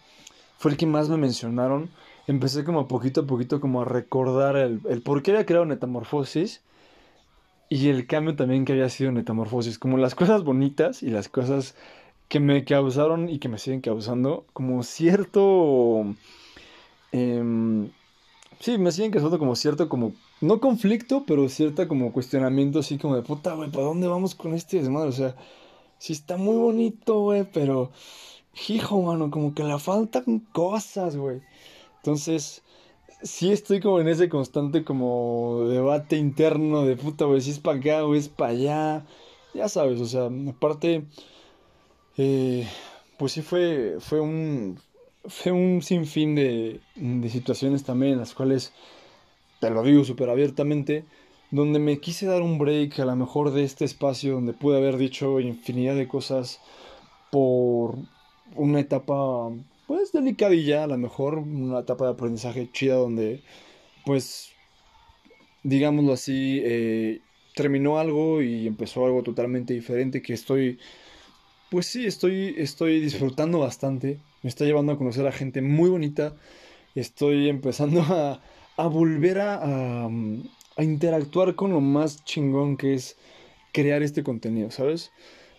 fue 0.60 0.70
el 0.70 0.78
que 0.78 0.86
más 0.86 1.10
me 1.10 1.18
mencionaron. 1.18 1.90
Empecé 2.28 2.64
como 2.64 2.88
poquito 2.88 3.22
a 3.22 3.26
poquito 3.26 3.60
como 3.60 3.82
a 3.82 3.86
recordar 3.86 4.58
el, 4.58 4.80
por 5.02 5.24
qué 5.24 5.32
había 5.32 5.48
creado 5.48 5.66
Metamorfosis 5.66 6.62
y 7.68 7.90
el 7.90 8.06
cambio 8.06 8.36
también 8.36 8.64
que 8.64 8.74
había 8.74 8.90
sido 8.90 9.12
Metamorfosis. 9.12 9.80
Como 9.80 9.98
las 9.98 10.14
cosas 10.14 10.44
bonitas 10.44 11.02
y 11.02 11.10
las 11.10 11.30
cosas 11.30 11.74
que 12.28 12.40
me 12.40 12.64
causaron 12.64 13.28
y 13.28 13.40
que 13.40 13.50
me 13.50 13.58
siguen 13.58 13.82
causando 13.82 14.46
como 14.54 14.84
cierto... 14.84 16.06
Eh, 17.12 17.90
sí, 18.60 18.78
me 18.78 18.92
siguen 18.92 19.12
causando 19.12 19.40
como 19.40 19.56
cierto 19.56 19.90
como... 19.90 20.14
No 20.42 20.60
conflicto, 20.60 21.24
pero 21.26 21.50
cierta 21.50 21.88
como 21.88 22.14
cuestionamiento 22.14 22.80
así 22.80 22.98
como 22.98 23.16
de 23.16 23.24
puta, 23.24 23.54
güey, 23.54 23.72
¿para 23.72 23.86
dónde 23.86 24.08
vamos 24.08 24.36
con 24.36 24.54
este 24.54 24.78
desmadre? 24.78 25.10
O 25.10 25.14
sea, 25.14 25.36
sí 25.98 26.14
está 26.14 26.38
muy 26.38 26.56
bonito, 26.58 27.22
güey, 27.22 27.46
pero... 27.52 27.92
Hijo, 28.70 29.02
mano, 29.02 29.30
como 29.30 29.54
que 29.54 29.64
le 29.64 29.78
faltan 29.78 30.40
cosas, 30.52 31.16
güey. 31.16 31.42
Entonces, 31.98 32.64
sí 33.22 33.52
estoy 33.52 33.80
como 33.80 34.00
en 34.00 34.08
ese 34.08 34.30
constante 34.30 34.84
como 34.84 35.66
debate 35.68 36.18
interno 36.18 36.86
de 36.86 36.96
puta, 36.96 37.26
güey, 37.26 37.42
si 37.42 37.52
es 37.52 37.60
para 37.60 37.80
acá 37.80 38.06
o 38.06 38.16
es 38.16 38.30
para 38.30 38.52
allá. 38.52 39.06
Ya 39.54 39.70
sabes, 39.70 40.02
o 40.02 40.06
sea, 40.06 40.30
aparte 40.50 41.06
eh, 42.18 42.68
pues 43.18 43.34
sí 43.34 43.42
fue, 43.42 43.98
fue 44.00 44.20
un, 44.20 44.80
fue 45.27 45.51
un 45.51 45.81
sinfín 45.81 46.36
de, 46.36 46.79
de 46.96 47.29
situaciones 47.29 47.84
también 47.84 48.13
en 48.13 48.19
las 48.19 48.34
cuales, 48.34 48.74
te 49.60 49.69
lo 49.69 49.84
digo 49.84 50.03
súper 50.03 50.29
abiertamente, 50.29 51.03
donde 51.51 51.79
me 51.79 52.00
quise 52.00 52.25
dar 52.25 52.41
un 52.41 52.57
break 52.57 53.00
a 53.00 53.05
lo 53.05 53.15
mejor 53.15 53.51
de 53.51 53.63
este 53.63 53.86
espacio 53.86 54.34
donde 54.34 54.53
pude 54.53 54.77
haber 54.77 54.98
dicho 54.98 55.39
infinidad 55.39 55.96
de 55.96 56.07
cosas 56.07 56.60
por 57.31 57.96
una 58.55 58.79
etapa 58.79 59.50
pues 59.86 60.12
delicadilla, 60.12 60.84
a 60.84 60.88
lo 60.88 60.98
mejor 60.98 61.38
una 61.38 61.79
etapa 61.79 62.05
de 62.05 62.12
aprendizaje 62.12 62.69
chida 62.72 62.96
donde 62.96 63.41
pues 64.05 64.51
digámoslo 65.63 66.13
así 66.13 66.62
eh, 66.63 67.22
terminó 67.55 67.98
algo 67.98 68.41
y 68.41 68.67
empezó 68.67 69.05
algo 69.05 69.24
totalmente 69.24 69.74
diferente 69.74 70.22
que 70.22 70.34
estoy 70.34 70.79
pues 71.69 71.86
sí, 71.88 72.05
estoy, 72.05 72.55
estoy 72.57 73.01
disfrutando 73.01 73.60
bastante. 73.60 74.19
Me 74.44 74.50
está 74.50 74.65
llevando 74.65 74.91
a 74.91 74.98
conocer 74.98 75.25
a 75.27 75.32
gente 75.32 75.62
muy 75.62 75.89
bonita. 75.89 76.36
Estoy 76.96 77.50
empezando 77.50 78.01
a, 78.01 78.41
a 78.77 78.88
volver 78.88 79.39
a, 79.39 80.06
a, 80.06 80.84
interactuar 80.84 81.56
con 81.56 81.72
lo 81.72 81.82
más 81.82 82.24
chingón 82.24 82.77
que 82.77 82.94
es 82.94 83.17
crear 83.74 84.03
este 84.03 84.24
contenido, 84.24 84.72
¿sabes? 84.72 85.12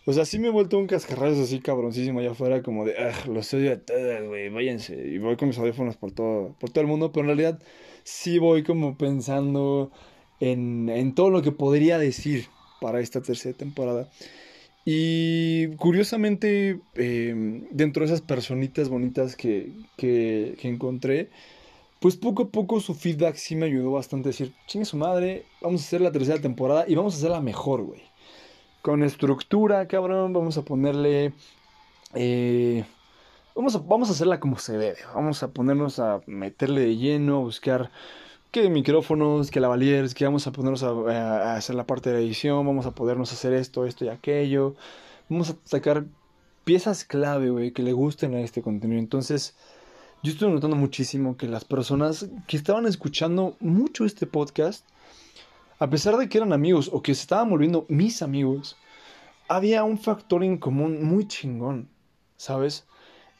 O 0.06 0.12
sea, 0.12 0.24
sí 0.24 0.38
me 0.38 0.48
he 0.48 0.50
vuelto 0.50 0.78
un 0.78 0.86
cascarrazo 0.86 1.42
así 1.42 1.60
cabroncísimo 1.60 2.20
allá 2.20 2.30
afuera, 2.30 2.62
como 2.62 2.86
de, 2.86 2.96
ah, 2.96 3.12
los 3.28 3.52
odio 3.52 3.72
a 3.72 3.76
todas, 3.76 4.26
güey, 4.26 4.48
váyanse. 4.48 4.94
Y 4.94 5.18
voy 5.18 5.36
con 5.36 5.48
mis 5.48 5.58
audífonos 5.58 5.96
por 5.96 6.12
todo, 6.12 6.54
por 6.58 6.70
todo 6.70 6.80
el 6.80 6.86
mundo, 6.86 7.12
pero 7.12 7.24
en 7.24 7.36
realidad 7.36 7.62
sí 8.04 8.38
voy 8.38 8.62
como 8.62 8.96
pensando 8.96 9.90
en, 10.40 10.88
en 10.88 11.14
todo 11.14 11.30
lo 11.30 11.42
que 11.42 11.52
podría 11.52 11.98
decir 11.98 12.46
para 12.80 13.00
esta 13.00 13.20
tercera 13.20 13.56
temporada. 13.56 14.08
Y 14.90 15.76
curiosamente, 15.76 16.80
em, 16.94 17.68
dentro 17.70 18.00
de 18.00 18.06
esas 18.06 18.22
personitas 18.22 18.88
bonitas 18.88 19.36
que, 19.36 19.70
que, 19.98 20.56
encontré, 20.62 21.28
pues 22.00 22.16
poco 22.16 22.44
a 22.44 22.48
poco 22.48 22.80
su 22.80 22.94
feedback 22.94 23.34
sí 23.34 23.54
me 23.54 23.66
ayudó 23.66 23.92
bastante 23.92 24.30
a 24.30 24.32
decir, 24.32 24.54
chingue 24.66 24.86
su 24.86 24.96
madre, 24.96 25.44
vamos 25.60 25.82
a 25.82 25.84
hacer 25.84 26.00
la 26.00 26.10
tercera 26.10 26.40
temporada 26.40 26.86
y 26.88 26.94
vamos 26.94 27.12
a 27.12 27.18
hacerla 27.18 27.42
mejor, 27.42 27.82
güey. 27.82 28.00
Con 28.80 29.02
estructura, 29.02 29.86
cabrón, 29.88 30.32
vamos 30.32 30.56
a 30.56 30.62
ponerle... 30.62 31.34
Eh, 32.14 32.82
vamos, 33.54 33.76
a, 33.76 33.80
vamos 33.80 34.08
a 34.08 34.12
hacerla 34.12 34.40
como 34.40 34.56
se 34.58 34.78
debe, 34.78 34.96
vamos 35.14 35.42
a 35.42 35.48
ponernos 35.48 35.98
a 35.98 36.22
meterle 36.26 36.80
de 36.80 36.96
lleno, 36.96 37.36
a 37.36 37.40
buscar 37.40 37.90
que 38.50 38.68
micrófonos, 38.70 39.50
que 39.50 39.60
lavaliers, 39.60 40.14
que 40.14 40.24
vamos 40.24 40.46
a 40.46 40.52
ponernos 40.52 40.82
a, 40.82 41.54
hacer 41.54 41.74
la 41.74 41.86
parte 41.86 42.10
de 42.10 42.16
la 42.16 42.22
edición, 42.22 42.66
vamos 42.66 42.86
a 42.86 42.92
podernos 42.92 43.32
hacer 43.32 43.52
esto, 43.52 43.84
esto 43.84 44.04
y 44.04 44.08
aquello. 44.08 44.74
Vamos 45.28 45.50
a 45.50 45.56
sacar 45.64 46.06
piezas 46.64 47.04
clave, 47.04 47.50
güey, 47.50 47.72
que 47.72 47.82
le 47.82 47.92
gusten 47.92 48.34
a 48.34 48.40
este 48.40 48.62
contenido. 48.62 49.00
Entonces, 49.00 49.54
yo 50.22 50.32
estoy 50.32 50.50
notando 50.50 50.76
muchísimo 50.76 51.36
que 51.36 51.46
las 51.46 51.64
personas 51.64 52.28
que 52.46 52.56
estaban 52.56 52.86
escuchando 52.86 53.56
mucho 53.60 54.04
este 54.04 54.26
podcast, 54.26 54.84
a 55.78 55.90
pesar 55.90 56.16
de 56.16 56.28
que 56.28 56.38
eran 56.38 56.52
amigos 56.52 56.90
o 56.92 57.02
que 57.02 57.14
se 57.14 57.22
estaban 57.22 57.50
volviendo 57.50 57.84
mis 57.88 58.22
amigos, 58.22 58.76
había 59.48 59.84
un 59.84 59.98
factor 59.98 60.42
en 60.42 60.58
común 60.58 61.04
muy 61.04 61.28
chingón, 61.28 61.88
¿sabes? 62.36 62.86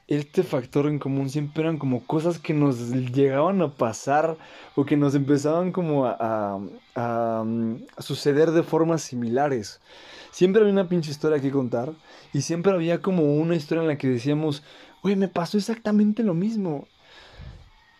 Este 0.09 0.43
factor 0.43 0.87
en 0.87 0.99
común 0.99 1.29
siempre 1.29 1.63
eran 1.63 1.77
como 1.77 2.05
cosas 2.07 2.39
que 2.39 2.55
nos 2.55 2.91
llegaban 2.91 3.61
a 3.61 3.71
pasar 3.71 4.39
o 4.75 4.87
que 4.87 4.97
nos 4.97 5.15
empezaban 5.15 5.71
como 5.71 6.07
a, 6.07 6.59
a, 6.97 7.45
suceder 7.99 8.51
de 8.53 8.63
formas 8.63 9.03
similares. 9.03 9.81
Siempre 10.31 10.63
había 10.63 10.73
una 10.73 10.89
pinche 10.89 11.11
historia 11.11 11.41
que 11.41 11.51
contar 11.51 11.93
y 12.33 12.41
siempre 12.41 12.73
había 12.73 13.03
como 13.03 13.37
una 13.37 13.55
historia 13.55 13.83
en 13.83 13.89
la 13.89 13.99
que 13.99 14.09
decíamos, 14.09 14.63
oye, 15.03 15.15
me 15.15 15.29
pasó 15.29 15.59
exactamente 15.59 16.23
lo 16.23 16.33
mismo. 16.33 16.89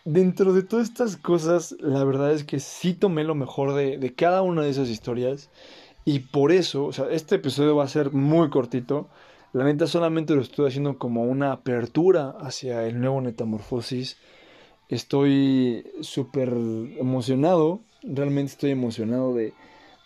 Dentro 0.03 0.53
de 0.53 0.63
todas 0.63 0.89
estas 0.89 1.15
cosas, 1.15 1.75
la 1.79 2.03
verdad 2.03 2.31
es 2.31 2.43
que 2.43 2.59
sí 2.59 2.95
tomé 2.95 3.23
lo 3.23 3.35
mejor 3.35 3.75
de, 3.75 3.99
de 3.99 4.15
cada 4.15 4.41
una 4.41 4.63
de 4.63 4.71
esas 4.71 4.89
historias 4.89 5.51
y 6.05 6.19
por 6.19 6.51
eso, 6.51 6.85
o 6.85 6.93
sea, 6.93 7.05
este 7.11 7.35
episodio 7.35 7.75
va 7.75 7.83
a 7.83 7.87
ser 7.87 8.11
muy 8.13 8.49
cortito 8.49 9.09
la 9.53 9.63
neta 9.63 9.87
solamente 9.87 10.35
lo 10.35 10.41
estoy 10.41 10.67
haciendo 10.67 10.97
como 10.97 11.23
una 11.23 11.51
apertura 11.51 12.35
hacia 12.39 12.85
el 12.85 12.99
nuevo 12.99 13.21
Metamorfosis. 13.21 14.17
Estoy 14.89 15.85
súper 16.01 16.49
emocionado, 16.49 17.81
realmente 18.03 18.51
estoy 18.51 18.71
emocionado 18.71 19.33
de, 19.33 19.53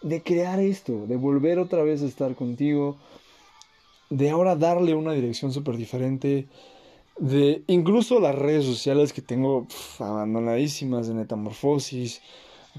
de 0.02 0.24
crear 0.24 0.60
esto, 0.60 1.06
de 1.08 1.18
volver 1.18 1.60
otra 1.60 1.84
vez 1.84 2.02
a 2.02 2.06
estar 2.06 2.36
contigo, 2.36 2.98
de 4.10 4.30
ahora 4.30 4.56
darle 4.56 4.94
una 4.94 5.14
dirección 5.14 5.52
súper 5.52 5.78
diferente, 5.78 6.48
de 7.18 7.64
incluso 7.68 8.20
las 8.20 8.36
redes 8.36 8.66
sociales 8.66 9.14
que 9.14 9.22
tengo 9.22 9.68
abandonadísimas 10.00 11.08
de 11.08 11.14
Metamorfosis, 11.14 12.22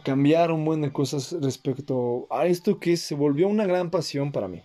cambiar 0.03 0.51
un 0.51 0.65
buen 0.65 0.81
de 0.81 0.93
cosas 0.93 1.37
respecto 1.41 2.27
a 2.31 2.47
esto 2.47 2.79
que 2.79 2.97
se 2.97 3.15
volvió 3.15 3.49
una 3.49 3.67
gran 3.67 3.91
pasión 3.91 4.33
para 4.33 4.49
mí. 4.49 4.63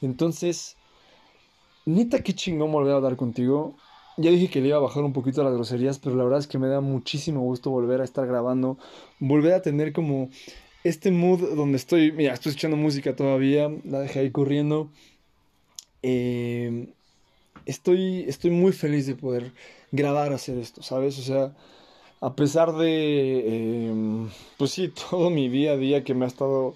Entonces, 0.00 0.76
Nita, 1.86 2.22
qué 2.22 2.34
chingón 2.34 2.72
volver 2.72 2.92
a 2.94 2.96
hablar 2.96 3.16
contigo. 3.16 3.76
Ya 4.16 4.30
dije 4.30 4.48
que 4.50 4.60
le 4.60 4.68
iba 4.68 4.76
a 4.76 4.80
bajar 4.80 5.04
un 5.04 5.12
poquito 5.12 5.44
las 5.44 5.54
groserías, 5.54 5.98
pero 5.98 6.16
la 6.16 6.24
verdad 6.24 6.40
es 6.40 6.46
que 6.48 6.58
me 6.58 6.68
da 6.68 6.80
muchísimo 6.80 7.40
gusto 7.42 7.70
volver 7.70 8.00
a 8.00 8.04
estar 8.04 8.26
grabando, 8.26 8.76
volver 9.20 9.52
a 9.54 9.62
tener 9.62 9.92
como 9.92 10.28
este 10.84 11.10
mood 11.12 11.54
donde 11.54 11.76
estoy, 11.76 12.12
mira, 12.12 12.34
estoy 12.34 12.50
escuchando 12.50 12.76
música 12.76 13.14
todavía, 13.14 13.70
la 13.84 14.00
dejé 14.00 14.20
ahí 14.20 14.30
corriendo. 14.30 14.90
Eh, 16.02 16.88
estoy, 17.66 18.24
estoy 18.28 18.50
muy 18.50 18.72
feliz 18.72 19.06
de 19.06 19.14
poder 19.16 19.52
grabar, 19.92 20.32
hacer 20.32 20.58
esto, 20.58 20.82
¿sabes? 20.82 21.18
O 21.18 21.22
sea, 21.22 21.54
a 22.20 22.34
pesar 22.36 22.74
de, 22.76 23.88
em, 23.90 24.30
pues 24.58 24.72
sí, 24.72 24.92
todo 25.10 25.30
mi 25.30 25.48
día 25.48 25.72
a 25.72 25.76
día 25.76 26.04
que 26.04 26.14
me 26.14 26.24
ha 26.26 26.28
estado 26.28 26.74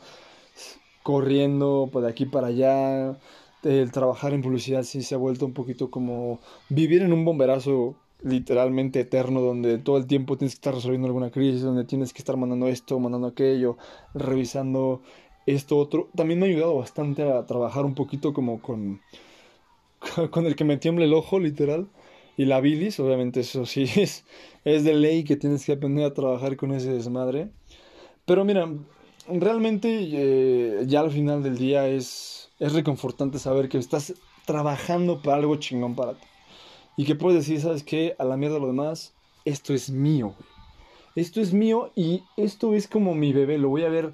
corriendo 1.02 1.88
por 1.92 2.04
aquí 2.06 2.26
para 2.26 2.48
allá, 2.48 3.18
el 3.62 3.92
trabajar 3.92 4.32
en 4.32 4.42
publicidad 4.42 4.82
sí 4.82 5.02
se 5.02 5.14
ha 5.14 5.18
vuelto 5.18 5.46
un 5.46 5.52
poquito 5.52 5.90
como 5.90 6.40
vivir 6.68 7.02
en 7.02 7.12
un 7.12 7.24
bomberazo 7.24 7.96
literalmente 8.22 9.00
eterno 9.00 9.40
donde 9.40 9.78
todo 9.78 9.96
el 9.96 10.06
tiempo 10.06 10.36
tienes 10.36 10.54
que 10.54 10.58
estar 10.58 10.74
resolviendo 10.74 11.06
alguna 11.06 11.30
crisis, 11.30 11.62
donde 11.62 11.84
tienes 11.84 12.12
que 12.12 12.18
estar 12.18 12.36
mandando 12.36 12.68
esto, 12.68 12.98
mandando 12.98 13.28
aquello, 13.28 13.78
revisando 14.14 15.02
esto 15.46 15.78
otro. 15.78 16.08
También 16.14 16.38
me 16.40 16.46
ha 16.46 16.48
ayudado 16.50 16.76
bastante 16.76 17.22
a 17.22 17.46
trabajar 17.46 17.84
un 17.84 17.94
poquito 17.94 18.32
como 18.32 18.60
con 18.60 19.00
con 20.30 20.46
el 20.46 20.56
que 20.56 20.64
me 20.64 20.76
tiemble 20.76 21.04
el 21.04 21.14
ojo, 21.14 21.38
literal. 21.38 21.88
Y 22.36 22.46
la 22.46 22.60
bilis, 22.60 22.98
obviamente 23.00 23.40
eso 23.40 23.66
sí 23.66 23.82
es, 23.96 24.24
es 24.64 24.84
de 24.84 24.94
ley 24.94 25.24
que 25.24 25.36
tienes 25.36 25.64
que 25.64 25.72
aprender 25.72 26.04
a 26.04 26.14
trabajar 26.14 26.56
con 26.56 26.72
ese 26.72 26.92
desmadre. 26.92 27.50
Pero 28.24 28.44
mira, 28.44 28.68
realmente 29.28 29.88
eh, 30.12 30.84
ya 30.86 31.00
al 31.00 31.10
final 31.10 31.42
del 31.42 31.58
día 31.58 31.88
es 31.88 32.49
es 32.60 32.74
reconfortante 32.74 33.38
saber 33.38 33.68
que 33.68 33.78
estás 33.78 34.14
trabajando 34.44 35.22
para 35.22 35.38
algo 35.38 35.56
chingón 35.56 35.96
para 35.96 36.14
ti. 36.14 36.26
Y 36.96 37.04
que 37.06 37.14
puedes 37.14 37.40
decir, 37.40 37.60
¿sabes 37.60 37.82
qué? 37.82 38.14
A 38.18 38.24
la 38.24 38.36
mierda 38.36 38.58
lo 38.58 38.66
demás, 38.66 39.14
esto 39.44 39.72
es 39.72 39.90
mío. 39.90 40.34
Esto 41.16 41.40
es 41.40 41.52
mío 41.52 41.90
y 41.96 42.22
esto 42.36 42.74
es 42.74 42.86
como 42.86 43.14
mi 43.14 43.32
bebé. 43.32 43.58
Lo 43.58 43.70
voy 43.70 43.84
a 43.84 43.88
ver 43.88 44.12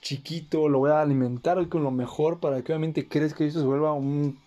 chiquito, 0.00 0.68
lo 0.68 0.78
voy 0.78 0.90
a 0.90 1.02
alimentar 1.02 1.68
con 1.68 1.82
lo 1.82 1.90
mejor 1.90 2.38
para 2.38 2.62
que 2.62 2.72
obviamente 2.72 3.08
crees 3.08 3.34
que 3.34 3.46
esto 3.46 3.60
se 3.60 3.66
vuelva 3.66 3.92
un... 3.92 4.38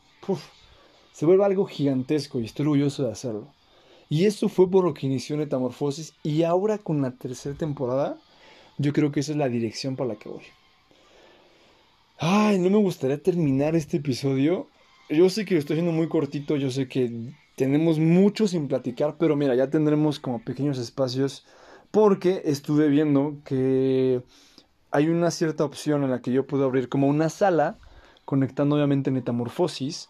se 1.11 1.25
vuelva 1.25 1.45
algo 1.45 1.65
gigantesco 1.65 2.39
y 2.39 2.45
estoy 2.45 2.63
orgulloso 2.63 3.03
de 3.03 3.11
hacerlo. 3.11 3.47
Y 4.09 4.25
eso 4.25 4.47
fue 4.47 4.69
por 4.69 4.85
lo 4.85 4.93
que 4.93 5.05
inició 5.05 5.37
Metamorfosis 5.37 6.13
y 6.23 6.43
ahora 6.43 6.77
con 6.77 7.01
la 7.01 7.11
tercera 7.11 7.55
temporada 7.55 8.17
yo 8.77 8.93
creo 8.93 9.11
que 9.11 9.19
esa 9.19 9.33
es 9.33 9.37
la 9.37 9.49
dirección 9.49 9.95
para 9.95 10.09
la 10.09 10.15
que 10.15 10.29
voy. 10.29 10.43
Ay, 12.25 12.57
no 12.57 12.69
me 12.69 12.77
gustaría 12.77 13.21
terminar 13.21 13.75
este 13.75 13.97
episodio. 13.97 14.69
Yo 15.09 15.29
sé 15.29 15.43
que 15.43 15.55
lo 15.55 15.59
estoy 15.59 15.73
haciendo 15.73 15.91
muy 15.91 16.07
cortito, 16.07 16.55
yo 16.55 16.71
sé 16.71 16.87
que 16.87 17.11
tenemos 17.57 17.99
mucho 17.99 18.47
sin 18.47 18.69
platicar, 18.69 19.17
pero 19.19 19.35
mira, 19.35 19.55
ya 19.55 19.69
tendremos 19.69 20.21
como 20.21 20.41
pequeños 20.41 20.77
espacios 20.77 21.45
porque 21.91 22.41
estuve 22.45 22.87
viendo 22.87 23.35
que 23.43 24.21
hay 24.91 25.09
una 25.09 25.31
cierta 25.31 25.65
opción 25.65 26.05
en 26.05 26.11
la 26.11 26.21
que 26.21 26.31
yo 26.31 26.47
puedo 26.47 26.63
abrir 26.63 26.87
como 26.87 27.07
una 27.09 27.27
sala, 27.27 27.77
conectando 28.23 28.77
obviamente 28.77 29.11
Metamorfosis, 29.11 30.07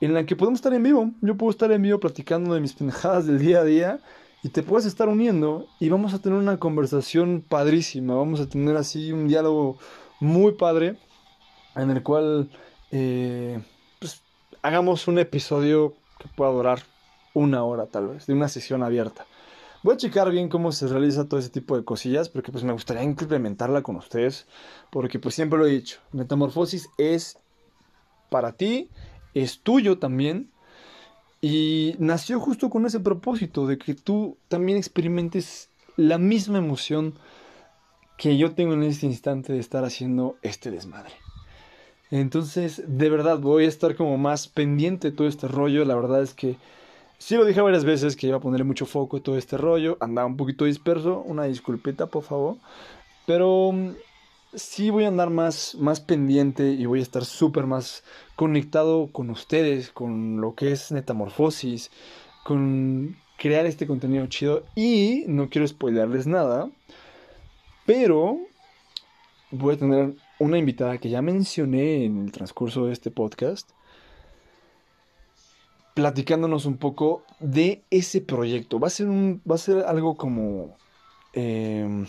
en 0.00 0.14
la 0.14 0.26
que 0.26 0.34
podemos 0.34 0.58
estar 0.58 0.74
en 0.74 0.82
vivo. 0.82 1.12
Yo 1.20 1.36
puedo 1.36 1.52
estar 1.52 1.70
en 1.70 1.80
vivo 1.80 2.00
platicando 2.00 2.54
de 2.54 2.60
mis 2.60 2.72
pendejadas 2.72 3.24
del 3.24 3.38
día 3.38 3.60
a 3.60 3.64
día 3.64 4.00
y 4.42 4.48
te 4.48 4.64
puedes 4.64 4.84
estar 4.84 5.08
uniendo 5.08 5.68
y 5.78 5.90
vamos 5.90 6.12
a 6.12 6.20
tener 6.20 6.40
una 6.40 6.58
conversación 6.58 7.44
padrísima, 7.48 8.16
vamos 8.16 8.40
a 8.40 8.48
tener 8.48 8.76
así 8.76 9.12
un 9.12 9.28
diálogo 9.28 9.78
muy 10.18 10.50
padre 10.54 10.96
en 11.76 11.90
el 11.90 12.02
cual 12.02 12.50
eh, 12.90 13.60
pues, 13.98 14.22
hagamos 14.62 15.08
un 15.08 15.18
episodio 15.18 15.94
que 16.18 16.28
pueda 16.28 16.50
durar 16.50 16.82
una 17.34 17.62
hora 17.64 17.86
tal 17.86 18.08
vez, 18.08 18.26
de 18.26 18.32
una 18.32 18.48
sesión 18.48 18.82
abierta. 18.82 19.26
Voy 19.82 19.94
a 19.94 19.98
checar 19.98 20.30
bien 20.30 20.48
cómo 20.48 20.72
se 20.72 20.88
realiza 20.88 21.28
todo 21.28 21.38
ese 21.38 21.50
tipo 21.50 21.76
de 21.76 21.84
cosillas, 21.84 22.28
porque 22.28 22.50
pues 22.50 22.64
me 22.64 22.72
gustaría 22.72 23.02
implementarla 23.02 23.82
con 23.82 23.96
ustedes, 23.96 24.46
porque 24.90 25.18
pues 25.18 25.34
siempre 25.34 25.58
lo 25.58 25.66
he 25.66 25.70
dicho, 25.70 26.00
Metamorfosis 26.12 26.88
es 26.98 27.38
para 28.30 28.52
ti, 28.52 28.90
es 29.34 29.60
tuyo 29.60 29.98
también, 29.98 30.50
y 31.40 31.94
nació 31.98 32.40
justo 32.40 32.70
con 32.70 32.86
ese 32.86 33.00
propósito 33.00 33.66
de 33.66 33.78
que 33.78 33.94
tú 33.94 34.38
también 34.48 34.78
experimentes 34.78 35.70
la 35.96 36.18
misma 36.18 36.58
emoción 36.58 37.14
que 38.16 38.36
yo 38.38 38.54
tengo 38.54 38.72
en 38.72 38.82
este 38.82 39.06
instante 39.06 39.52
de 39.52 39.60
estar 39.60 39.84
haciendo 39.84 40.36
este 40.42 40.70
desmadre. 40.70 41.12
Entonces, 42.10 42.82
de 42.86 43.10
verdad, 43.10 43.38
voy 43.38 43.64
a 43.64 43.68
estar 43.68 43.96
como 43.96 44.16
más 44.16 44.48
pendiente 44.48 45.10
de 45.10 45.16
todo 45.16 45.26
este 45.26 45.48
rollo. 45.48 45.84
La 45.84 45.96
verdad 45.96 46.22
es 46.22 46.34
que 46.34 46.56
sí 47.18 47.36
lo 47.36 47.44
dije 47.44 47.60
varias 47.60 47.84
veces 47.84 48.16
que 48.16 48.28
iba 48.28 48.36
a 48.36 48.40
ponerle 48.40 48.64
mucho 48.64 48.86
foco 48.86 49.16
a 49.16 49.20
todo 49.20 49.36
este 49.38 49.56
rollo. 49.56 49.96
Andaba 50.00 50.26
un 50.26 50.36
poquito 50.36 50.64
disperso. 50.64 51.22
Una 51.26 51.44
disculpita, 51.44 52.06
por 52.06 52.22
favor. 52.22 52.56
Pero 53.26 53.72
mm, 53.72 53.90
sí 54.54 54.90
voy 54.90 55.04
a 55.04 55.08
andar 55.08 55.30
más, 55.30 55.74
más 55.76 56.00
pendiente 56.00 56.70
y 56.70 56.86
voy 56.86 57.00
a 57.00 57.02
estar 57.02 57.24
súper 57.24 57.66
más 57.66 58.04
conectado 58.36 59.08
con 59.12 59.30
ustedes, 59.30 59.90
con 59.90 60.40
lo 60.40 60.54
que 60.54 60.72
es 60.72 60.92
metamorfosis, 60.92 61.90
con 62.44 63.16
crear 63.36 63.66
este 63.66 63.86
contenido 63.86 64.26
chido. 64.28 64.64
Y 64.76 65.24
no 65.26 65.48
quiero 65.50 65.66
spoilerles 65.66 66.26
nada, 66.26 66.70
pero 67.84 68.38
voy 69.50 69.74
a 69.74 69.78
tener 69.78 70.14
una 70.38 70.58
invitada 70.58 70.98
que 70.98 71.08
ya 71.08 71.22
mencioné 71.22 72.04
en 72.04 72.24
el 72.24 72.32
transcurso 72.32 72.86
de 72.86 72.92
este 72.92 73.10
podcast, 73.10 73.70
platicándonos 75.94 76.66
un 76.66 76.76
poco 76.76 77.22
de 77.40 77.82
ese 77.90 78.20
proyecto. 78.20 78.78
Va 78.78 78.88
a 78.88 78.90
ser, 78.90 79.08
un, 79.08 79.40
va 79.50 79.54
a 79.54 79.58
ser 79.58 79.84
algo 79.86 80.16
como... 80.16 80.76
Em, 81.32 82.06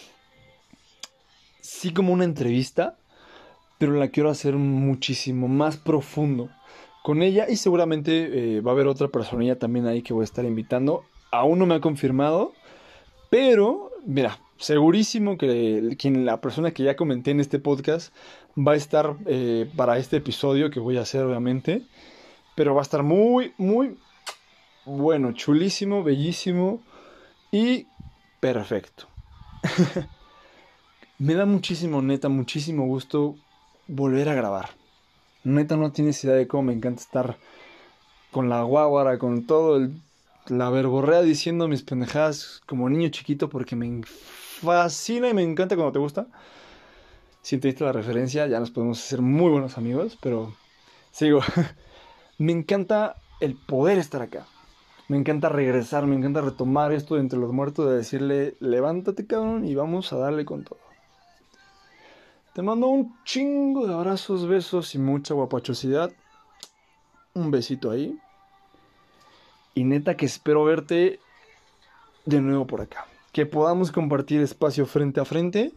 sí 1.61 1.93
como 1.93 2.13
una 2.13 2.23
entrevista, 2.23 2.97
pero 3.77 3.93
la 3.93 4.09
quiero 4.09 4.29
hacer 4.29 4.55
muchísimo 4.55 5.47
más 5.47 5.77
profundo 5.77 6.49
con 7.03 7.21
ella 7.21 7.45
y 7.49 7.55
seguramente 7.55 8.57
eh, 8.57 8.61
va 8.61 8.71
a 8.71 8.73
haber 8.73 8.87
otra 8.87 9.07
personilla 9.07 9.57
también 9.57 9.87
ahí 9.87 10.01
que 10.01 10.13
voy 10.13 10.23
a 10.23 10.25
estar 10.25 10.43
invitando. 10.43 11.03
Aún 11.31 11.59
no 11.59 11.65
me 11.65 11.75
ha 11.75 11.79
confirmado, 11.79 12.51
pero 13.29 13.86
mira, 14.07 14.39
segurísimo 14.57 15.37
que 15.37 15.95
quien, 15.99 16.25
la 16.25 16.41
persona 16.41 16.71
que 16.71 16.83
ya 16.83 16.95
comenté 16.95 17.31
en 17.31 17.39
este 17.39 17.59
podcast 17.59 18.13
va 18.57 18.71
a 18.71 18.75
estar 18.75 19.17
eh, 19.27 19.69
para 19.75 19.97
este 19.99 20.17
episodio 20.17 20.71
que 20.71 20.79
voy 20.79 20.97
a 20.97 21.01
hacer 21.01 21.23
obviamente. 21.23 21.83
Pero 22.55 22.73
va 22.73 22.81
a 22.81 22.83
estar 22.83 23.03
muy, 23.03 23.53
muy 23.57 23.97
bueno, 24.85 25.33
chulísimo, 25.33 26.03
bellísimo 26.03 26.81
y 27.51 27.85
perfecto. 28.39 29.07
Me 31.19 31.35
da 31.35 31.45
muchísimo, 31.45 32.01
neta, 32.01 32.29
muchísimo 32.29 32.85
gusto 32.87 33.35
volver 33.87 34.29
a 34.29 34.33
grabar. 34.33 34.69
Neta, 35.43 35.75
no 35.77 35.91
tienes 35.91 36.23
idea 36.23 36.35
de 36.35 36.47
cómo 36.47 36.63
me 36.63 36.73
encanta 36.73 37.01
estar 37.01 37.37
con 38.31 38.49
la 38.49 38.63
guaguara, 38.63 39.17
con 39.17 39.45
todo 39.45 39.77
el, 39.77 40.01
la 40.49 40.69
verborrea 40.69 41.21
diciendo 41.21 41.67
mis 41.67 41.83
pendejadas 41.83 42.61
como 42.65 42.89
niño 42.89 43.09
chiquito 43.09 43.49
porque 43.49 43.75
me 43.75 44.01
fascina 44.05 45.29
y 45.29 45.33
me 45.33 45.43
encanta 45.43 45.75
cuando 45.75 45.93
te 45.93 45.99
gusta. 45.99 46.27
Si 47.41 47.55
entendiste 47.55 47.83
la 47.83 47.93
referencia, 47.93 48.47
ya 48.47 48.59
nos 48.59 48.71
podemos 48.71 49.03
hacer 49.03 49.21
muy 49.21 49.51
buenos 49.51 49.77
amigos, 49.77 50.17
pero 50.21 50.53
sigo. 51.11 51.39
me 52.37 52.51
encanta 52.51 53.15
el 53.39 53.55
poder 53.55 53.97
estar 53.97 54.21
acá. 54.21 54.45
Me 55.07 55.17
encanta 55.17 55.47
regresar, 55.47 56.05
me 56.05 56.15
encanta 56.15 56.41
retomar 56.41 56.91
esto 56.91 57.15
de 57.15 57.21
entre 57.21 57.39
los 57.39 57.53
muertos, 57.53 57.89
de 57.89 57.95
decirle, 57.95 58.55
levántate 58.59 59.25
cabrón 59.25 59.65
y 59.65 59.73
vamos 59.73 60.11
a 60.11 60.17
darle 60.17 60.43
con 60.43 60.65
todo. 60.65 60.79
Te 62.53 62.61
mando 62.61 62.87
un 62.87 63.15
chingo 63.23 63.87
de 63.87 63.93
abrazos, 63.93 64.47
besos 64.47 64.95
y 64.95 64.97
mucha 64.97 65.33
guapachosidad. 65.33 66.11
Un 67.33 67.51
besito 67.51 67.91
ahí. 67.91 68.19
Y 69.77 69.83
neta 69.83 70.17
que 70.17 70.25
espero 70.25 70.63
verte 70.63 71.19
de 72.25 72.41
nuevo 72.41 72.65
por 72.65 72.81
acá 72.81 73.05
que 73.31 73.45
podamos 73.45 73.91
compartir 73.91 74.41
espacio 74.41 74.87
frente 74.87 75.19
a 75.19 75.23
frente 75.23 75.71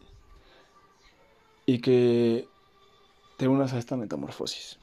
y 1.67 1.81
que 1.81 2.49
te 3.37 3.47
unas 3.47 3.75
a 3.75 3.79
esta 3.79 3.97
metamorfosis. 3.97 4.79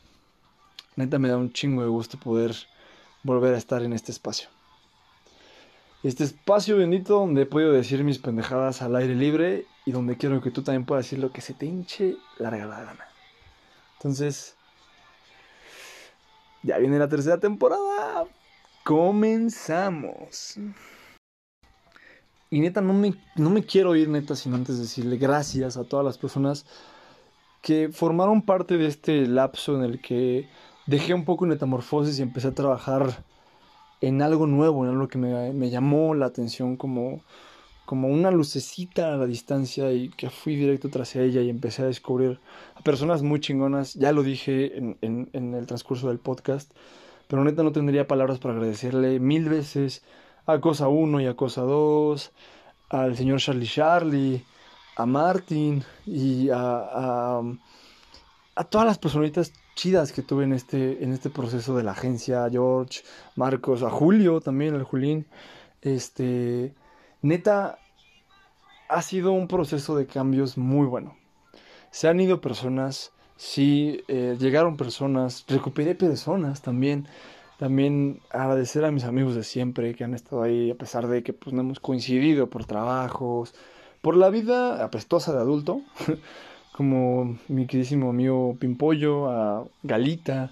Neta 0.95 1.17
me 1.17 1.29
da 1.29 1.37
un 1.37 1.51
chingo 1.51 1.81
de 1.81 1.87
gusto 1.87 2.19
poder 2.19 2.55
volver 3.23 3.55
a 3.55 3.57
estar 3.57 3.81
en 3.81 3.93
este 3.93 4.11
espacio. 4.11 4.49
Este 6.03 6.23
espacio 6.23 6.77
bendito 6.77 7.15
donde 7.15 7.41
he 7.41 7.45
podido 7.47 7.71
decir 7.71 8.03
mis 8.03 8.19
pendejadas 8.19 8.83
al 8.83 8.95
aire 8.95 9.15
libre 9.15 9.65
y 9.83 9.91
donde 9.91 10.15
quiero 10.15 10.39
que 10.39 10.51
tú 10.51 10.61
también 10.61 10.85
puedas 10.85 11.05
decir 11.05 11.17
lo 11.17 11.31
que 11.31 11.41
se 11.41 11.55
te 11.55 11.65
hinche 11.65 12.15
la 12.37 12.51
regalada 12.51 12.85
gana. 12.85 13.07
Entonces, 13.95 14.55
ya 16.61 16.77
viene 16.77 16.99
la 16.99 17.09
tercera 17.09 17.39
temporada. 17.39 17.96
Comenzamos. 18.87 20.57
Y 22.49 22.61
neta, 22.61 22.79
no 22.79 22.93
me, 22.93 23.15
no 23.35 23.49
me 23.49 23.65
quiero 23.65 23.97
ir, 23.97 24.07
neta, 24.07 24.33
sin 24.33 24.53
antes 24.53 24.79
decirle 24.79 25.17
gracias 25.17 25.75
a 25.75 25.83
todas 25.83 26.05
las 26.05 26.17
personas 26.17 26.65
que 27.61 27.89
formaron 27.91 28.43
parte 28.43 28.77
de 28.77 28.87
este 28.87 29.27
lapso 29.27 29.75
en 29.75 29.83
el 29.83 29.99
que 29.99 30.47
dejé 30.85 31.13
un 31.13 31.25
poco 31.25 31.45
metamorfosis 31.45 32.17
y 32.17 32.21
empecé 32.21 32.47
a 32.47 32.55
trabajar 32.55 33.25
en 33.99 34.21
algo 34.21 34.47
nuevo, 34.47 34.85
en 34.85 34.91
algo 34.91 35.09
que 35.09 35.17
me, 35.17 35.51
me 35.51 35.69
llamó 35.69 36.15
la 36.15 36.27
atención 36.27 36.77
como, 36.77 37.19
como 37.85 38.07
una 38.07 38.31
lucecita 38.31 39.13
a 39.13 39.17
la 39.17 39.25
distancia 39.25 39.91
y 39.91 40.07
que 40.11 40.29
fui 40.29 40.55
directo 40.55 40.87
tras 40.87 41.13
ella 41.17 41.41
y 41.41 41.49
empecé 41.49 41.81
a 41.81 41.87
descubrir 41.87 42.39
a 42.75 42.81
personas 42.83 43.21
muy 43.21 43.41
chingonas. 43.41 43.95
Ya 43.95 44.13
lo 44.13 44.23
dije 44.23 44.77
en, 44.77 44.97
en, 45.01 45.29
en 45.33 45.55
el 45.55 45.65
transcurso 45.67 46.07
del 46.07 46.19
podcast, 46.19 46.71
pero 47.27 47.43
neta 47.43 47.63
no 47.63 47.71
tendría 47.71 48.07
palabras 48.07 48.39
para 48.39 48.55
agradecerle 48.55 49.19
mil 49.19 49.49
veces 49.49 50.03
a 50.45 50.59
Cosa 50.59 50.87
1 50.87 51.21
y 51.21 51.27
a 51.27 51.35
Cosa 51.35 51.61
2, 51.61 52.31
al 52.89 53.17
señor 53.17 53.39
Charlie 53.39 53.67
Charlie, 53.67 54.45
a 54.95 55.05
Martin 55.05 55.83
y 56.05 56.49
a, 56.49 57.41
a, 58.55 58.63
todas 58.69 58.87
las 58.87 58.97
personitas 58.97 59.53
chidas 59.75 60.11
que 60.11 60.23
tuve 60.23 60.45
en 60.45 60.53
este, 60.53 61.03
en 61.03 61.13
este 61.13 61.29
proceso 61.29 61.75
de 61.77 61.83
la 61.83 61.91
agencia, 61.91 62.45
a 62.45 62.49
George, 62.49 63.01
Marcos, 63.35 63.83
a 63.83 63.89
Julio 63.89 64.41
también, 64.41 64.73
al 64.73 64.83
Julín. 64.83 65.27
Este, 65.81 66.73
neta, 67.21 67.77
ha 68.89 69.01
sido 69.01 69.33
un 69.33 69.47
proceso 69.47 69.95
de 69.95 70.07
cambios 70.07 70.57
muy 70.57 70.87
bueno. 70.87 71.15
Se 71.91 72.07
han 72.07 72.19
ido 72.19 72.41
personas, 72.41 73.11
sí, 73.37 74.03
eh, 74.07 74.35
llegaron 74.39 74.77
personas, 74.77 75.45
recuperé 75.47 75.95
personas 75.95 76.61
también. 76.61 77.07
También 77.57 78.19
agradecer 78.29 78.85
a 78.85 78.91
mis 78.91 79.03
amigos 79.03 79.33
de 79.33 79.43
siempre 79.43 79.95
que 79.95 80.03
han 80.03 80.13
estado 80.13 80.43
ahí 80.43 80.69
a 80.69 80.75
pesar 80.75 81.07
de 81.07 81.23
que 81.23 81.33
pues, 81.33 81.53
no 81.53 81.61
hemos 81.61 81.79
coincidido 81.79 82.47
por 82.51 82.65
trabajos, 82.65 83.55
por 84.01 84.15
la 84.15 84.29
vida 84.29 84.83
apestosa 84.83 85.33
de 85.33 85.39
adulto, 85.39 85.81
como 86.71 87.37
mi 87.47 87.65
queridísimo 87.65 88.11
amigo 88.11 88.55
Pimpollo, 88.59 89.29
a 89.29 89.65
Galita, 89.81 90.51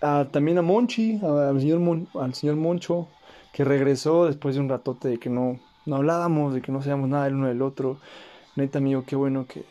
a, 0.00 0.26
también 0.30 0.58
a 0.58 0.62
Monchi, 0.62 1.20
al, 1.22 1.60
señor 1.60 2.08
al 2.14 2.34
señor 2.34 2.56
Moncho, 2.56 3.08
que 3.52 3.64
regresó 3.64 4.26
después 4.26 4.56
de 4.56 4.60
un 4.60 4.68
ratote 4.68 5.08
de 5.08 5.18
que 5.18 5.30
no, 5.30 5.60
no 5.86 5.96
hablábamos, 5.96 6.52
de 6.52 6.62
que 6.62 6.72
no 6.72 6.80
sabíamos 6.80 7.08
nada 7.08 7.28
el 7.28 7.34
uno 7.34 7.46
del 7.46 7.62
otro. 7.62 7.98
Neta, 8.56 8.78
amigo, 8.78 9.04
qué 9.06 9.14
bueno 9.14 9.46
que, 9.46 9.64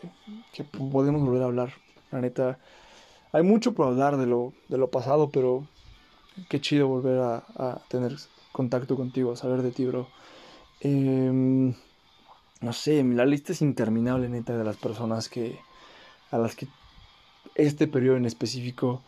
que 0.54 0.64
podemos 0.64 1.22
volver 1.22 1.42
a 1.42 1.46
hablar. 1.46 1.74
La 2.14 2.22
neta, 2.22 2.60
hay 3.32 3.42
mucho 3.42 3.74
por 3.74 3.88
hablar 3.88 4.18
de 4.18 4.28
lo, 4.28 4.54
de 4.70 4.78
lo 4.78 4.92
pasado, 4.92 5.32
pero 5.32 5.68
qué 6.48 6.62
chido 6.62 6.88
volver 6.88 7.20
a, 7.20 7.82
tener 7.88 8.16
contacto 8.52 8.96
contigo, 8.96 9.32
a 9.32 9.36
saber 9.36 9.64
de 9.64 9.72
ti, 9.72 9.86
bro. 9.86 10.08
Em, 10.80 11.74
no 12.62 12.72
sé, 12.72 13.04
la 13.04 13.26
lista 13.26 13.52
es 13.52 13.64
interminable, 13.64 14.30
neta, 14.30 14.56
de 14.56 14.64
las 14.64 14.78
personas 14.78 15.28
que 15.28 15.60
a 16.30 16.38
las 16.38 16.56
que 16.56 16.68
este 17.56 17.88
periodo 17.88 18.18
en 18.18 18.26
específico, 18.26 19.02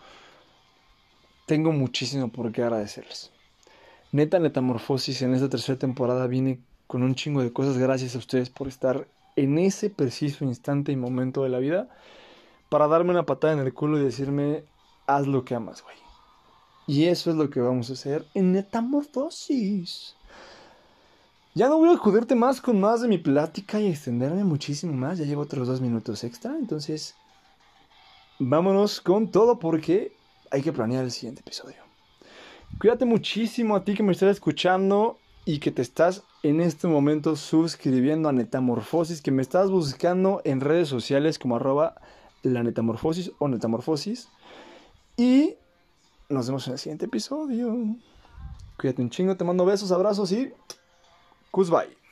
tengo 1.46 1.72
muchísimo 1.72 2.30
por 2.30 2.52
qué 2.52 2.64
agradecerles. 2.64 3.32
Neta 4.12 4.40
Metamorfosis 4.40 5.22
en 5.22 5.36
esta 5.36 5.50
tercera 5.50 5.78
temporada 5.78 6.26
viene 6.26 6.60
con 6.88 7.04
un 7.04 7.14
chingo 7.14 7.44
de 7.44 7.54
cosas. 7.54 7.78
Gracias 7.78 8.16
a 8.16 8.20
ustedes 8.20 8.50
por 8.50 8.68
estar 8.68 9.08
en 9.36 9.60
ese 9.60 9.92
preciso 9.92 10.44
instante 10.44 10.92
y 10.92 10.96
momento 10.96 11.44
de 11.44 11.50
la 11.50 11.60
vida 11.60 11.88
para 12.70 12.88
darme 12.88 13.12
una 13.12 13.26
patada 13.26 13.54
en 13.54 13.60
el 13.60 13.74
culo 13.74 14.00
y 14.00 14.04
decirme, 14.04 14.64
haz 15.08 15.28
lo 15.28 15.46
que 15.46 15.56
amas, 15.56 15.84
güey. 15.84 15.96
Y 16.88 17.06
eso 17.06 17.32
es 17.32 17.36
lo 17.36 17.50
que 17.50 17.60
vamos 17.60 17.90
a 17.90 17.94
hacer 17.94 18.26
en 18.34 18.52
Metamorfosis. 18.52 20.16
Ya 21.56 21.70
no 21.70 21.78
voy 21.78 21.90
a 21.90 21.98
joderte 21.98 22.36
más 22.36 22.62
con 22.62 22.80
más 22.80 23.02
de 23.02 23.08
mi 23.08 23.18
plática 23.18 23.80
y 23.80 23.88
extenderme 23.88 24.44
muchísimo 24.44 24.94
más. 24.94 25.18
Ya 25.18 25.26
llevo 25.26 25.44
otros 25.44 25.68
dos 25.68 25.82
minutos 25.82 26.24
extra. 26.24 26.56
Entonces, 26.58 27.16
vámonos 28.40 29.00
con 29.00 29.32
todo 29.32 29.58
porque 29.58 30.12
hay 30.52 30.62
que 30.62 30.74
planear 30.74 31.06
el 31.06 31.12
siguiente 31.12 31.42
episodio. 31.42 31.78
Cuídate 32.78 33.06
muchísimo 33.06 33.76
a 33.76 33.84
ti 33.84 33.96
que 33.96 34.04
me 34.04 34.12
estás 34.12 34.32
escuchando 34.32 35.18
y 35.46 35.60
que 35.60 35.72
te 35.72 35.82
estás 35.82 36.24
en 36.44 36.60
este 36.60 36.88
momento 36.88 37.36
suscribiendo 37.36 38.28
a 38.28 38.34
Netamorfosis, 38.34 39.22
que 39.22 39.32
me 39.32 39.42
estás 39.42 39.72
buscando 39.72 40.42
en 40.44 40.60
redes 40.60 40.90
sociales 40.90 41.40
como 41.40 41.56
arroba 41.56 41.96
la 42.54 42.64
Netamorfosis 42.64 43.32
o 43.40 43.48
Netamorfosis. 43.48 44.30
Y 45.18 45.56
nos 46.30 46.48
vemos 46.48 46.68
en 46.68 46.74
el 46.74 46.80
siguiente 46.80 47.06
episodio. 47.06 47.76
Cuídate 48.78 49.02
un 49.02 49.10
chingo, 49.10 49.38
te 49.38 49.44
mando 49.44 49.66
besos, 49.66 49.92
abrazos 49.92 50.32
y... 50.32 50.52
Goodbye. 51.52 52.05